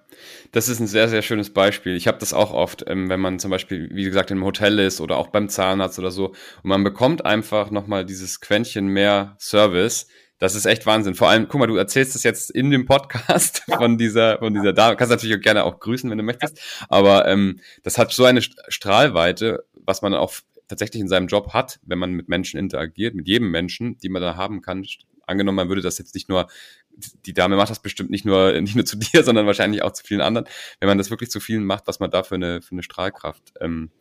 [0.51, 1.95] das ist ein sehr, sehr schönes Beispiel.
[1.95, 5.01] Ich habe das auch oft, ähm, wenn man zum Beispiel, wie gesagt, im Hotel ist
[5.01, 6.27] oder auch beim Zahnarzt oder so.
[6.27, 10.07] Und man bekommt einfach nochmal dieses Quäntchen mehr Service.
[10.39, 11.15] Das ist echt Wahnsinn.
[11.15, 14.73] Vor allem, guck mal, du erzählst es jetzt in dem Podcast von dieser, von dieser
[14.73, 14.95] Dame.
[14.95, 16.59] Kannst natürlich auch gerne auch grüßen, wenn du möchtest.
[16.89, 20.33] Aber ähm, das hat so eine Strahlweite, was man auch
[20.67, 24.21] tatsächlich in seinem Job hat, wenn man mit Menschen interagiert, mit jedem Menschen, die man
[24.21, 24.85] da haben kann.
[25.25, 26.47] Angenommen, man würde das jetzt nicht nur
[27.25, 30.03] die Dame macht das bestimmt nicht nur, nicht nur zu dir, sondern wahrscheinlich auch zu
[30.03, 30.47] vielen anderen,
[30.79, 33.53] wenn man das wirklich zu vielen macht, was man da für eine, für eine Strahlkraft
[33.61, 33.91] ähm,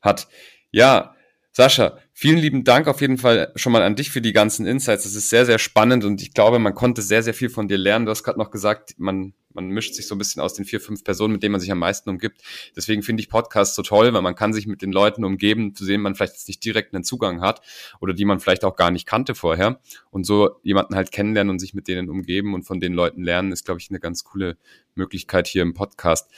[0.00, 0.28] hat.
[0.70, 1.14] Ja,
[1.54, 5.02] Sascha, vielen lieben Dank auf jeden Fall schon mal an dich für die ganzen Insights.
[5.02, 7.76] Das ist sehr, sehr spannend und ich glaube, man konnte sehr, sehr viel von dir
[7.76, 8.06] lernen.
[8.06, 10.80] Du hast gerade noch gesagt, man, man mischt sich so ein bisschen aus den vier,
[10.80, 12.40] fünf Personen, mit denen man sich am meisten umgibt.
[12.74, 15.84] Deswegen finde ich Podcasts so toll, weil man kann sich mit den Leuten umgeben, zu
[15.84, 17.60] denen man vielleicht jetzt nicht direkt einen Zugang hat
[18.00, 19.78] oder die man vielleicht auch gar nicht kannte vorher.
[20.10, 23.52] Und so jemanden halt kennenlernen und sich mit denen umgeben und von den Leuten lernen,
[23.52, 24.56] ist, glaube ich, eine ganz coole
[24.94, 26.30] Möglichkeit hier im Podcast.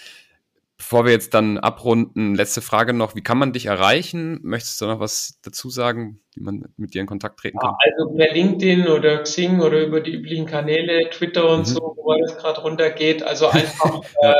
[0.77, 3.15] Bevor wir jetzt dann abrunden, letzte Frage noch.
[3.15, 4.41] Wie kann man dich erreichen?
[4.43, 7.77] Möchtest du noch was dazu sagen, wie man mit dir in Kontakt treten kann?
[7.79, 11.65] Also per LinkedIn oder Xing oder über die üblichen Kanäle, Twitter und mhm.
[11.65, 13.23] so, wo alles gerade runtergeht.
[13.23, 14.35] Also einfach, äh,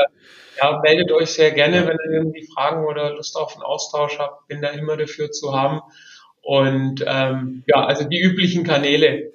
[0.61, 4.47] ja, meldet euch sehr gerne, wenn ihr irgendwie Fragen oder Lust auf einen Austausch habt.
[4.49, 5.79] Bin da immer dafür zu haben.
[6.41, 9.31] Und ähm, ja, also die üblichen Kanäle.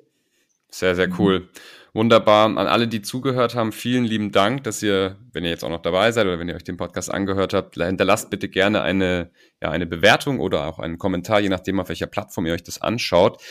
[0.69, 1.49] Sehr, sehr cool.
[1.93, 2.47] Wunderbar.
[2.47, 5.83] An alle, die zugehört haben, vielen lieben Dank, dass ihr, wenn ihr jetzt auch noch
[5.83, 9.31] dabei seid oder wenn ihr euch den Podcast angehört habt, hinterlasst bitte gerne eine,
[9.61, 12.81] ja, eine Bewertung oder auch einen Kommentar, je nachdem, auf welcher Plattform ihr euch das
[12.81, 13.43] anschaut.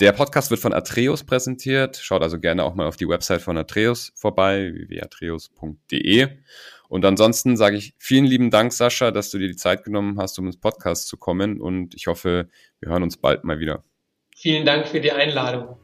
[0.00, 1.96] Der Podcast wird von Atreus präsentiert.
[1.96, 6.28] Schaut also gerne auch mal auf die Website von Atreus vorbei, www.atreus.de.
[6.88, 10.38] Und ansonsten sage ich vielen lieben Dank, Sascha, dass du dir die Zeit genommen hast,
[10.38, 11.60] um ins Podcast zu kommen.
[11.60, 12.48] Und ich hoffe,
[12.80, 13.82] wir hören uns bald mal wieder.
[14.36, 15.78] Vielen Dank für die Einladung.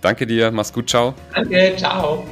[0.00, 1.14] Danke dir, mach's gut, ciao.
[1.34, 2.24] Danke, ciao.